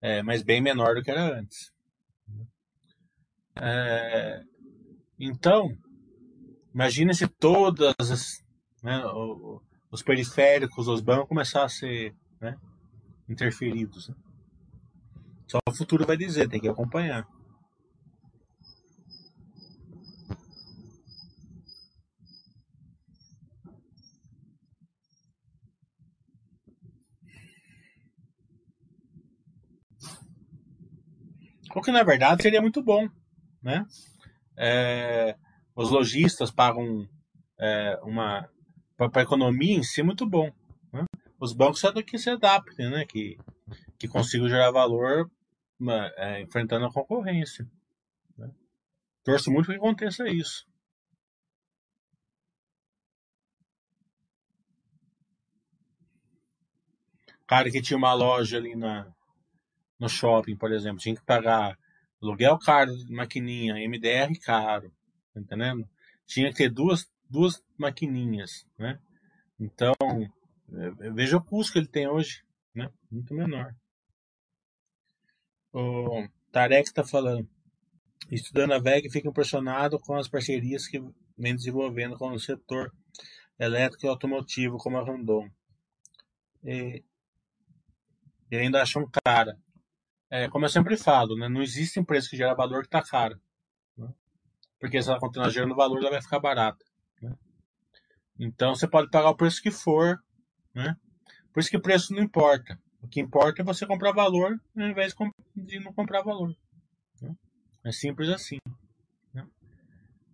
É, 0.00 0.22
mas 0.22 0.42
bem 0.42 0.60
menor 0.60 0.94
do 0.94 1.02
que 1.02 1.10
era 1.10 1.38
antes. 1.38 1.72
É, 3.56 4.42
então, 5.18 5.76
imagine 6.74 7.14
se 7.14 7.28
todas 7.28 7.94
as, 7.98 8.44
né, 8.82 9.02
os 9.90 10.02
periféricos 10.02 10.86
dos 10.86 11.00
bancos 11.00 11.28
começar 11.28 11.64
a 11.64 11.68
ser 11.68 12.14
né, 12.40 12.58
interferidos. 13.28 14.08
Né? 14.08 14.16
Só 15.46 15.58
o 15.68 15.72
futuro 15.72 16.04
vai 16.04 16.16
dizer, 16.16 16.48
tem 16.48 16.60
que 16.60 16.68
acompanhar. 16.68 17.26
O 31.74 31.82
que 31.82 31.90
na 31.90 32.04
verdade 32.04 32.42
seria 32.42 32.60
muito 32.62 32.80
bom, 32.80 33.08
né? 33.60 33.84
É, 34.56 35.36
os 35.74 35.90
lojistas 35.90 36.50
pagam 36.50 37.08
é, 37.58 37.98
uma 38.02 38.48
para 38.96 39.10
a 39.20 39.22
economia 39.22 39.76
em 39.76 39.82
si 39.82 40.02
muito 40.02 40.24
bom. 40.26 40.50
Né? 40.92 41.04
Os 41.40 41.52
bancos 41.52 41.82
é 41.84 41.92
do 41.92 42.02
que 42.02 42.18
se 42.18 42.30
adaptem, 42.30 42.90
né? 42.90 43.04
Que 43.04 43.38
que 43.98 44.08
consigam 44.08 44.48
gerar 44.48 44.70
valor 44.70 45.30
é, 46.16 46.40
enfrentando 46.40 46.86
a 46.86 46.92
concorrência. 46.92 47.66
Né? 48.36 48.50
Torço 49.22 49.50
muito 49.50 49.66
que 49.66 49.76
aconteça 49.76 50.28
isso. 50.28 50.66
Cara 57.46 57.70
que 57.70 57.82
tinha 57.82 57.96
uma 57.96 58.14
loja 58.14 58.56
ali 58.56 58.74
na, 58.74 59.06
no 59.98 60.08
shopping, 60.08 60.56
por 60.56 60.72
exemplo, 60.72 60.98
tinha 60.98 61.14
que 61.14 61.24
pagar 61.24 61.78
aluguel 62.22 62.58
caro 62.58 62.90
maquininha, 63.10 63.74
MDR 63.88 64.38
caro, 64.42 64.90
entendendo? 65.36 65.88
Tinha 66.26 66.50
que 66.50 66.56
ter 66.56 66.70
duas, 66.70 67.10
duas 67.28 67.62
maquininhas, 67.76 68.66
né? 68.78 68.98
Então, 69.58 69.94
é, 70.72 71.10
veja 71.10 71.36
o 71.36 71.44
custo 71.44 71.72
que 71.72 71.78
ele 71.78 71.88
tem 71.88 72.08
hoje, 72.08 72.42
né? 72.74 72.90
Muito 73.10 73.34
menor. 73.34 73.74
O 75.72 76.28
Tarek 76.52 76.88
está 76.88 77.04
falando. 77.04 77.48
Estudando 78.30 78.72
a 78.72 78.78
VEG, 78.78 79.10
fica 79.10 79.28
impressionado 79.28 79.98
com 79.98 80.14
as 80.14 80.28
parcerias 80.28 80.86
que 80.86 81.02
vem 81.36 81.54
desenvolvendo 81.54 82.16
com 82.16 82.30
o 82.30 82.40
setor 82.40 82.92
elétrico 83.58 84.06
e 84.06 84.08
automotivo, 84.08 84.78
como 84.78 84.96
a 84.96 85.04
Randon. 85.04 85.48
E, 86.62 87.04
e 88.50 88.56
ainda 88.56 88.80
acham 88.80 89.08
cara 89.24 89.58
é, 90.34 90.48
como 90.48 90.64
eu 90.64 90.68
sempre 90.68 90.96
falo, 90.96 91.36
né, 91.36 91.48
não 91.48 91.62
existe 91.62 92.00
empresa 92.00 92.28
que 92.28 92.36
gera 92.36 92.56
valor 92.56 92.80
que 92.80 92.88
está 92.88 93.00
caro. 93.00 93.40
Porque 94.84 95.02
se 95.02 95.08
ela 95.08 95.18
continuar 95.18 95.48
gerando 95.48 95.74
valor, 95.74 95.98
ela 95.98 96.10
vai 96.10 96.20
ficar 96.20 96.38
barata. 96.38 96.84
Né? 97.22 97.34
Então 98.38 98.74
você 98.74 98.86
pode 98.86 99.08
pagar 99.08 99.30
o 99.30 99.34
preço 99.34 99.62
que 99.62 99.70
for. 99.70 100.18
Né? 100.74 100.94
Por 101.54 101.60
isso 101.60 101.70
que 101.70 101.78
preço 101.78 102.12
não 102.12 102.22
importa. 102.22 102.78
O 103.00 103.08
que 103.08 103.18
importa 103.18 103.62
é 103.62 103.64
você 103.64 103.86
comprar 103.86 104.12
valor 104.12 104.60
ao 104.76 104.86
invés 104.86 105.14
de 105.56 105.80
não 105.80 105.90
comprar 105.94 106.20
valor. 106.20 106.54
Né? 107.22 107.34
É 107.82 107.92
simples 107.92 108.28
assim. 108.28 108.58
Né? 109.32 109.46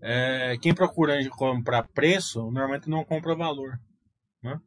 É, 0.02 0.58
quem 0.58 0.74
procura 0.74 1.16
comprar 1.30 1.86
preço, 1.86 2.50
normalmente 2.50 2.90
não 2.90 3.04
compra 3.04 3.36
valor. 3.36 3.78
Né? 4.42 4.60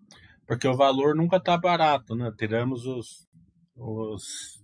Porque 0.48 0.66
o 0.66 0.78
valor 0.78 1.14
nunca 1.14 1.36
está 1.36 1.58
barato. 1.58 2.16
Né? 2.16 2.32
Tiramos 2.38 2.86
os, 2.86 3.28
os 3.76 4.64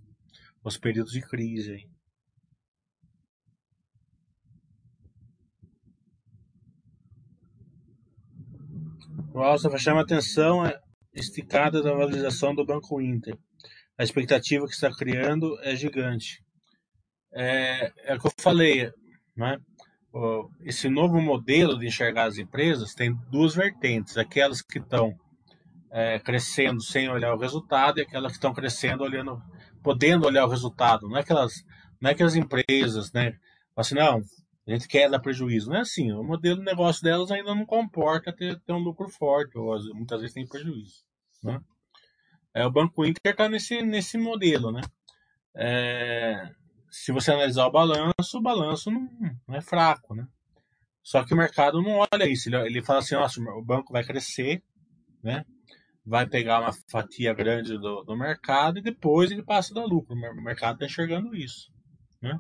os 0.64 0.78
períodos 0.78 1.12
de 1.12 1.22
crise. 1.22 1.74
Aí. 1.74 1.90
Alça 9.42 9.76
chama 9.78 10.02
a 10.02 10.04
atenção 10.04 10.64
esticada 11.14 11.82
da 11.82 11.92
valorização 11.92 12.54
do 12.54 12.66
Banco 12.66 13.02
Inter. 13.02 13.38
A 13.98 14.04
expectativa 14.04 14.66
que 14.66 14.74
está 14.74 14.90
criando 14.92 15.58
é 15.62 15.76
gigante. 15.76 16.44
É, 17.34 17.92
é 18.06 18.16
o 18.16 18.20
que 18.20 18.28
eu 18.28 18.32
falei, 18.40 18.92
né? 19.36 19.58
Esse 20.64 20.90
novo 20.90 21.22
modelo 21.22 21.78
de 21.78 21.88
enxergar 21.88 22.26
as 22.26 22.38
empresas 22.38 22.94
tem 22.94 23.14
duas 23.30 23.54
vertentes: 23.54 24.18
aquelas 24.18 24.62
que 24.62 24.80
estão 24.80 25.14
é, 25.92 26.20
crescendo 26.20 26.82
sem 26.82 27.10
olhar 27.10 27.34
o 27.34 27.40
resultado 27.40 28.00
e 28.00 28.02
aquelas 28.02 28.32
que 28.32 28.38
estão 28.38 28.54
crescendo 28.54 29.04
olhando 29.04 29.40
podendo 29.84 30.26
olhar 30.26 30.46
o 30.46 30.50
resultado. 30.50 31.08
Não 31.08 31.18
é 31.18 31.22
aquelas, 31.22 31.54
não 32.02 32.10
é 32.10 32.14
aquelas 32.14 32.36
empresas, 32.36 33.12
né? 33.14 33.34
Assim, 33.76 33.96
não, 33.96 34.22
a 34.70 34.76
gente 34.76 34.88
quer 34.88 35.10
dar 35.10 35.20
prejuízo. 35.20 35.70
Não 35.70 35.78
é 35.78 35.82
assim. 35.82 36.12
O 36.12 36.24
modelo 36.24 36.60
de 36.60 36.66
negócio 36.66 37.02
delas 37.04 37.32
ainda 37.32 37.56
não 37.56 37.66
comporta 37.66 38.32
ter, 38.32 38.60
ter 38.60 38.74
um 38.74 38.80
lucro 38.80 39.10
forte, 39.10 39.58
ou 39.58 39.78
muitas 39.96 40.22
vezes 40.22 40.34
tem 40.34 40.48
prejuízo. 40.48 41.04
Né? 41.44 41.60
É, 42.54 42.66
o 42.66 42.72
Banco 42.72 43.06
Inter 43.06 43.32
está 43.32 43.50
nesse, 43.50 43.82
nesse 43.82 44.18
modelo, 44.18 44.72
né? 44.72 44.82
É, 45.56 46.52
se 46.90 47.12
você 47.12 47.32
analisar 47.32 47.66
o 47.66 47.72
balanço, 47.72 48.38
o 48.38 48.42
balanço 48.42 48.92
não, 48.92 49.10
não, 49.48 49.56
é 49.56 49.62
fraco, 49.62 50.14
né? 50.14 50.28
Só 51.02 51.24
que 51.24 51.34
o 51.34 51.38
mercado 51.38 51.82
não 51.82 52.06
olha 52.12 52.30
isso. 52.30 52.50
Ele, 52.50 52.58
ele 52.68 52.84
fala 52.84 53.00
assim, 53.00 53.16
nossa, 53.16 53.42
o 53.42 53.64
banco 53.64 53.92
vai 53.92 54.04
crescer, 54.04 54.62
né? 55.24 55.46
vai 56.06 56.28
pegar 56.28 56.60
uma 56.60 56.74
fatia 56.90 57.34
grande 57.34 57.78
do, 57.78 58.04
do 58.04 58.18
mercado 58.18 58.80
e 58.80 58.82
depois 58.82 59.32
ele 59.32 59.44
passa 59.44 59.74
da 59.74 59.84
lucro. 59.84 60.16
O 60.16 60.44
mercado 60.44 60.76
está 60.76 60.86
enxergando 60.86 61.36
isso. 61.36 61.72
Né? 62.22 62.38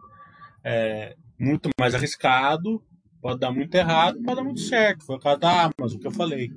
É 0.63 1.15
muito 1.39 1.69
mais 1.79 1.95
arriscado, 1.95 2.83
pode 3.21 3.39
dar 3.39 3.51
muito 3.51 3.73
errado, 3.75 4.21
pode 4.21 4.35
dar 4.35 4.43
muito 4.43 4.59
certo. 4.59 5.05
Foi 5.05 5.15
o 5.15 5.19
caso 5.19 5.39
da 5.39 5.71
Amazon 5.77 5.99
que 5.99 6.07
eu 6.07 6.11
falei. 6.11 6.49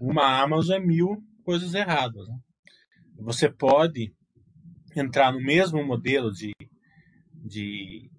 Uma 0.00 0.40
Amazon 0.40 0.76
é 0.76 0.80
mil 0.80 1.22
coisas 1.44 1.74
erradas. 1.74 2.26
Né? 2.28 2.36
Você 3.18 3.50
pode 3.50 4.12
entrar 4.96 5.32
no 5.32 5.40
mesmo 5.40 5.84
modelo 5.84 6.32
de, 6.32 6.52
de, 7.44 8.10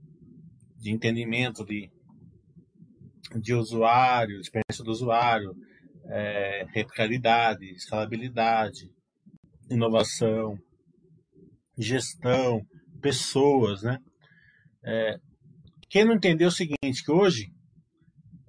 de 0.78 0.92
entendimento 0.92 1.66
de, 1.66 1.90
de 3.36 3.54
usuário, 3.54 4.40
experiência 4.40 4.84
do 4.84 4.92
usuário, 4.92 5.54
é, 6.06 6.66
replicabilidade, 6.72 7.66
escalabilidade, 7.72 8.90
inovação, 9.70 10.58
gestão, 11.78 12.62
pessoas, 13.02 13.82
né? 13.82 13.98
É, 14.84 15.18
quem 15.92 16.06
não 16.06 16.16
entendeu 16.16 16.48
o 16.48 16.52
seguinte, 16.52 17.04
que 17.04 17.12
hoje, 17.12 17.52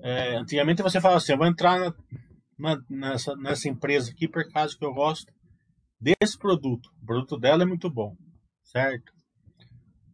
é, 0.01 0.37
antigamente 0.37 0.81
você 0.81 1.01
falava 1.01 1.19
assim, 1.19 1.33
eu 1.33 1.39
vou 1.39 1.47
entrar 1.47 1.77
na, 1.81 1.95
na, 2.57 2.83
nessa, 2.89 3.35
nessa 3.35 3.69
empresa 3.69 4.13
aqui 4.13 4.29
por 4.29 4.49
causa 4.49 4.79
que 4.79 4.85
eu 4.85 4.95
gosto 4.95 5.27
desse 6.01 6.39
produto. 6.39 6.89
O 7.03 7.05
produto 7.05 7.37
dela 7.37 7.65
é 7.65 7.67
muito 7.67 7.91
bom, 7.91 8.15
certo? 8.63 9.13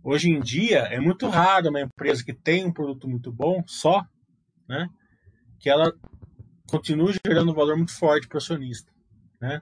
Hoje 0.02 0.30
em 0.30 0.40
dia 0.40 0.78
é 0.84 0.98
muito 0.98 1.28
raro 1.28 1.68
uma 1.68 1.82
empresa 1.82 2.24
que 2.24 2.32
tem 2.32 2.64
um 2.64 2.72
produto 2.72 3.06
muito 3.06 3.30
bom 3.30 3.62
só, 3.66 4.02
né? 4.66 4.88
Que 5.60 5.68
ela 5.68 5.92
continue 6.70 7.14
gerando 7.26 7.50
um 7.52 7.54
valor 7.54 7.76
muito 7.76 7.92
forte 7.92 8.26
para 8.26 8.36
o 8.36 8.38
acionista, 8.38 8.90
né? 9.38 9.60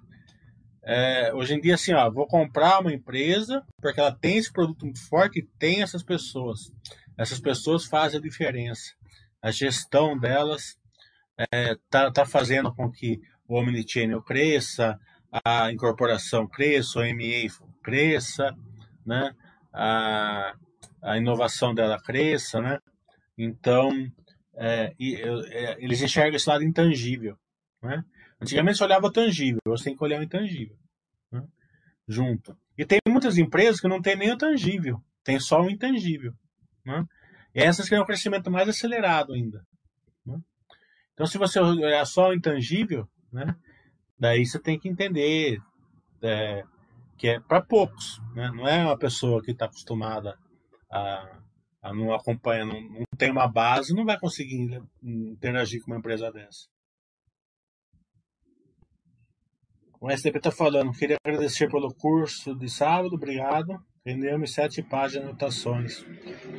É, 0.85 1.35
hoje 1.35 1.55
em 1.55 1.61
dia, 1.61 1.75
assim, 1.75 1.93
ó, 1.93 2.09
vou 2.09 2.29
comprar 2.29 2.79
uma 2.79 2.93
empresa 2.93 3.61
porque 3.81 3.99
ela 3.99 4.15
tem 4.15 4.37
esse 4.37 4.53
produto 4.53 4.85
muito 4.85 5.05
forte 5.09 5.41
e 5.41 5.49
tem 5.59 5.83
essas 5.83 6.05
pessoas. 6.05 6.71
Essas 7.17 7.41
pessoas 7.41 7.85
fazem 7.85 8.19
a 8.19 8.23
diferença. 8.23 8.95
A 9.41 9.51
gestão 9.51 10.19
delas 10.19 10.77
está 11.39 12.05
é, 12.05 12.11
tá 12.11 12.27
fazendo 12.27 12.75
com 12.75 12.91
que 12.91 13.21
o 13.49 13.59
Omnichannel 13.59 14.23
cresça, 14.23 14.99
a 15.45 15.71
incorporação 15.71 16.47
cresça, 16.47 17.01
o 17.01 17.03
MA 17.03 17.49
cresça, 17.83 18.55
né? 19.05 19.35
a, 19.73 20.55
a 21.03 21.17
inovação 21.17 21.75
dela 21.75 22.01
cresça. 22.01 22.61
Né? 22.61 22.79
Então, 23.37 23.91
é, 24.55 24.95
é, 24.99 25.77
eles 25.79 26.01
enxergam 26.03 26.37
esse 26.37 26.49
lado 26.49 26.65
intangível. 26.65 27.39
Né? 27.83 28.03
Antigamente 28.41 28.79
você 28.79 28.85
olhava 28.85 29.13
tangível, 29.13 29.61
você 29.67 29.85
tem 29.85 29.97
que 29.97 30.05
olhar 30.05 30.21
o 30.21 30.25
intangível 30.25 30.77
né? 31.31 31.43
junto. 32.09 32.57
E 32.77 32.85
tem 32.85 32.99
muitas 33.09 33.39
empresas 33.39 33.81
que 33.81 33.89
não 33.89 34.03
tem 34.03 34.17
nem 34.17 34.33
o 34.33 34.39
tangível, 34.39 35.03
tem 35.23 35.39
só 35.39 35.63
o 35.63 35.71
intangível. 35.71 36.35
Né? 36.87 37.05
Essas 37.53 37.89
têm 37.89 38.01
um 38.01 38.07
crescimento 38.07 38.51
mais 38.51 38.69
acelerado 38.69 39.33
ainda. 39.33 39.61
Né? 40.25 40.39
Então, 41.13 41.27
se 41.27 41.37
você 41.37 41.59
olhar 41.59 42.05
só 42.07 42.29
o 42.29 42.35
intangível, 42.35 43.09
né, 43.33 43.57
daí 44.19 44.47
você 44.47 44.61
tem 44.61 44.79
que 44.79 44.89
entender 44.89 45.59
é, 46.23 46.63
que 47.19 47.29
é 47.29 47.41
para 47.41 47.61
poucos. 47.61 48.21
Né? 48.35 48.51
Não 48.55 48.69
é 48.69 48.85
uma 48.85 48.97
pessoa 48.97 49.43
que 49.43 49.51
está 49.51 49.65
acostumada 49.65 50.39
a, 50.91 51.41
a 51.83 51.93
não 51.93 52.15
acompanhar, 52.15 52.65
não, 52.65 52.81
não 52.81 53.05
tem 53.19 53.31
uma 53.31 53.49
base, 53.49 53.95
não 53.95 54.05
vai 54.05 54.19
conseguir 54.19 54.81
interagir 55.03 55.83
com 55.83 55.91
uma 55.91 55.99
empresa 55.99 56.31
dessa. 56.31 56.69
O 59.99 60.11
STP 60.11 60.37
está 60.37 60.53
falando, 60.53 60.93
queria 60.93 61.17
agradecer 61.25 61.71
pelo 61.71 61.93
curso 61.95 62.55
de 62.55 62.69
sábado, 62.69 63.15
obrigado. 63.15 63.75
Rendeu-me 64.07 64.47
sete 64.47 64.85
páginas 64.85 65.25
de 65.25 65.31
anotações 65.31 66.07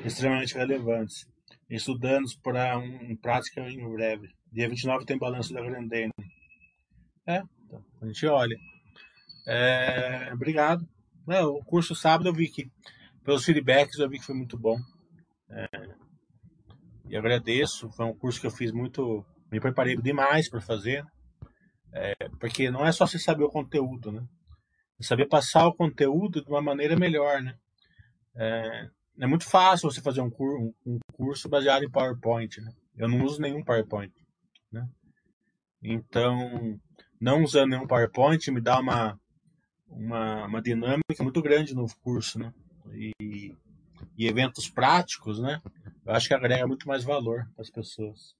extremamente 0.04 0.54
relevantes. 0.54 1.26
Estudando 1.70 2.26
para 2.44 2.78
um, 2.78 3.16
prática 3.16 3.62
em 3.62 3.90
breve. 3.90 4.28
Dia 4.52 4.68
29 4.68 5.06
tem 5.06 5.18
balanço 5.18 5.54
da 5.54 5.62
Grandene. 5.62 6.12
É, 7.26 7.42
então, 7.64 7.82
a 8.02 8.06
gente 8.06 8.28
olha. 8.28 8.58
É, 9.48 10.30
obrigado. 10.34 10.86
O 11.26 11.64
curso 11.64 11.96
sábado 11.96 12.28
eu 12.28 12.34
vi 12.34 12.50
que, 12.50 12.70
pelos 13.24 13.46
feedbacks, 13.46 13.98
eu 13.98 14.10
vi 14.10 14.20
que 14.20 14.26
foi 14.26 14.36
muito 14.36 14.60
bom. 14.60 14.78
É, 15.50 15.68
e 17.10 17.16
agradeço. 17.16 17.90
Foi 17.92 18.06
um 18.08 18.18
curso 18.18 18.42
que 18.42 18.48
eu 18.48 18.52
fiz 18.52 18.74
muito. 18.74 19.26
Me 19.50 19.62
preparei 19.62 19.96
demais 19.96 20.50
para 20.50 20.60
fazer. 20.60 21.02
É, 21.94 22.14
porque 22.42 22.70
não 22.70 22.86
é 22.86 22.92
só 22.92 23.08
você 23.08 23.18
saber 23.18 23.46
o 23.46 23.50
conteúdo, 23.50 24.12
né? 24.12 24.22
Saber 25.00 25.28
passar 25.28 25.68
o 25.68 25.74
conteúdo 25.74 26.44
de 26.44 26.50
uma 26.50 26.62
maneira 26.62 26.96
melhor, 26.96 27.42
né? 27.42 27.56
É, 28.36 28.90
é 29.20 29.28
muito 29.28 29.46
fácil 29.46 29.90
você 29.90 30.02
fazer 30.02 30.22
um, 30.22 30.30
cur, 30.30 30.74
um, 30.86 31.00
curso 31.14 31.50
baseado 31.50 31.84
em 31.84 31.90
PowerPoint, 31.90 32.62
né? 32.62 32.72
Eu 32.96 33.08
não 33.08 33.24
uso 33.24 33.42
nenhum 33.42 33.64
PowerPoint, 33.64 34.14
né? 34.72 34.88
Então, 35.82 36.80
não 37.20 37.44
usando 37.44 37.72
nenhum 37.72 37.88
PowerPoint 37.88 38.50
me 38.52 38.62
dá 38.62 38.80
uma, 38.80 39.20
uma, 39.88 40.46
uma 40.46 40.62
dinâmica 40.62 41.24
muito 41.24 41.42
grande 41.42 41.76
no 41.76 41.86
curso, 42.04 42.40
né? 42.40 42.54
E, 42.94 43.56
e 44.18 44.28
eventos 44.28 44.70
práticos, 44.70 45.40
né? 45.40 45.62
Eu 46.06 46.14
acho 46.14 46.28
que 46.28 46.34
agrega 46.34 46.68
muito 46.68 46.88
mais 46.88 47.04
valor 47.04 47.48
para 47.56 47.62
as 47.62 47.70
pessoas. 47.70 48.36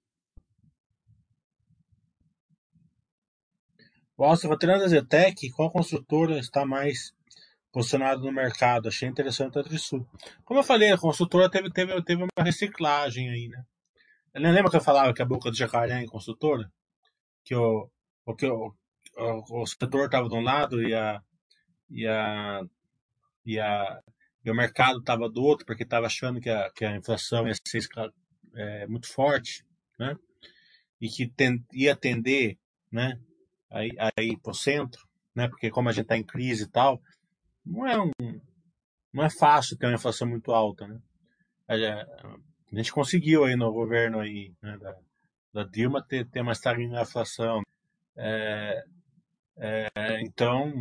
Nossa, 4.18 4.48
veterano 4.48 4.80
da 4.80 4.88
Zetec, 4.88 5.50
qual 5.52 5.70
construtora 5.70 6.38
está 6.38 6.66
mais 6.66 7.14
posicionada 7.70 8.20
no 8.20 8.32
mercado? 8.32 8.88
Achei 8.88 9.08
interessante 9.08 9.58
a 9.58 9.62
Trisul. 9.62 10.06
Como 10.44 10.58
eu 10.58 10.64
falei, 10.64 10.90
a 10.90 10.98
construtora 10.98 11.48
teve, 11.48 11.70
teve, 11.70 12.02
teve 12.02 12.22
uma 12.22 12.44
reciclagem 12.44 13.30
aí, 13.30 13.48
né? 13.48 13.64
Lembra 14.34 14.70
que 14.70 14.76
eu 14.76 14.80
falava 14.80 15.14
que 15.14 15.22
a 15.22 15.26
boca 15.26 15.50
do 15.50 15.56
jacaré 15.56 16.02
é 16.02 16.06
construtora? 16.06 16.70
Que 17.44 17.54
o, 17.54 17.88
o, 18.26 18.34
que 18.34 18.46
o, 18.46 18.74
o, 19.16 19.62
o 19.62 19.66
setor 19.66 20.06
estava 20.06 20.28
de 20.28 20.34
um 20.34 20.42
lado 20.42 20.82
e 20.82 20.94
a, 20.94 21.22
e 21.88 22.06
a, 22.06 22.60
e 23.46 23.58
a 23.60 24.02
e 24.44 24.50
o 24.50 24.54
mercado 24.54 25.00
estava 25.00 25.28
do 25.28 25.42
outro 25.42 25.66
porque 25.66 25.82
estava 25.82 26.06
achando 26.06 26.40
que 26.40 26.48
a, 26.48 26.70
que 26.70 26.84
a 26.84 26.96
inflação 26.96 27.46
ia 27.46 27.54
ser 27.54 27.82
é, 28.54 28.86
muito 28.86 29.06
forte, 29.06 29.64
né? 29.98 30.16
E 31.00 31.08
que 31.08 31.28
ten, 31.28 31.62
ia 31.72 31.94
tender, 31.94 32.56
né? 32.90 33.20
Aí, 33.70 33.90
aí 33.98 34.36
o 34.44 34.54
centro, 34.54 35.06
né? 35.34 35.48
Porque 35.48 35.70
como 35.70 35.88
a 35.88 35.92
gente 35.92 36.04
está 36.04 36.16
em 36.16 36.24
crise 36.24 36.64
e 36.64 36.68
tal, 36.68 37.00
não 37.64 37.86
é 37.86 38.00
um, 38.00 38.10
não 39.12 39.24
é 39.24 39.30
fácil 39.30 39.76
ter 39.76 39.86
uma 39.86 39.94
inflação 39.94 40.28
muito 40.28 40.52
alta, 40.52 40.86
né? 40.86 41.00
A, 41.68 42.76
gente 42.76 42.92
conseguiu 42.92 43.44
aí 43.44 43.56
no 43.56 43.72
governo 43.72 44.20
aí 44.20 44.54
né, 44.62 44.76
da, 44.78 44.96
da 45.52 45.64
Dilma 45.64 46.02
ter, 46.02 46.26
ter 46.28 46.40
uma 46.40 46.52
estagnação. 46.52 47.62
É, 48.16 48.84
é, 49.56 50.20
então, 50.22 50.72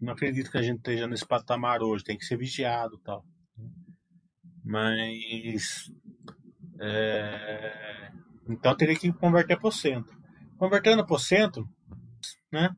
não 0.00 0.12
acredito 0.12 0.50
que 0.50 0.58
a 0.58 0.62
gente 0.62 0.78
esteja 0.78 1.06
nesse 1.06 1.26
patamar 1.26 1.82
hoje. 1.82 2.04
Tem 2.04 2.18
que 2.18 2.24
ser 2.24 2.36
vigiado, 2.36 2.98
tal. 2.98 3.24
Mas 4.64 5.92
é, 6.80 8.10
então 8.48 8.76
teria 8.76 8.98
que 8.98 9.12
converter 9.12 9.58
para 9.58 9.68
o 9.68 9.72
centro. 9.72 10.16
Convertendo 10.56 11.04
para 11.04 11.16
o 11.16 11.18
centro, 11.18 11.68
né, 12.54 12.70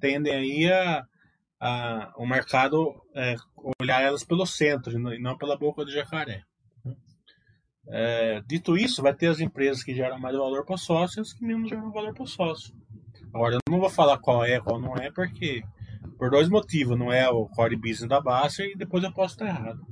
tendem 0.00 0.34
aí 0.34 0.72
a, 0.72 1.04
a 1.60 2.12
o 2.16 2.26
mercado 2.26 3.02
é, 3.14 3.34
olhar 3.80 4.02
elas 4.02 4.24
pelo 4.24 4.46
centro 4.46 4.92
e 4.92 5.18
não 5.18 5.36
pela 5.36 5.58
boca 5.58 5.84
do 5.84 5.90
jacaré. 5.90 6.42
Né. 6.84 6.94
É, 7.88 8.40
dito 8.46 8.76
isso, 8.76 9.02
vai 9.02 9.14
ter 9.14 9.26
as 9.26 9.40
empresas 9.40 9.82
que 9.82 9.94
geram 9.94 10.18
mais 10.18 10.36
valor 10.36 10.64
para 10.64 10.76
o 10.76 10.78
sócio 10.78 11.18
e 11.18 11.22
as 11.22 11.32
que 11.32 11.44
menos 11.44 11.68
geram 11.68 11.90
valor 11.90 12.14
para 12.14 12.22
o 12.22 12.28
sócio. 12.28 12.74
Agora, 13.34 13.54
eu 13.54 13.60
não 13.68 13.80
vou 13.80 13.90
falar 13.90 14.18
qual 14.18 14.44
é, 14.44 14.60
qual 14.60 14.80
não 14.80 14.94
é, 14.96 15.10
porque 15.10 15.62
por 16.22 16.30
dois 16.30 16.48
motivos. 16.48 16.96
Não 16.96 17.12
é 17.12 17.28
o 17.28 17.46
core 17.48 17.74
business 17.74 18.08
da 18.08 18.20
Baster 18.20 18.70
e 18.70 18.76
depois 18.76 19.02
eu 19.02 19.12
posso 19.12 19.34
estar 19.34 19.48
errado. 19.48 19.84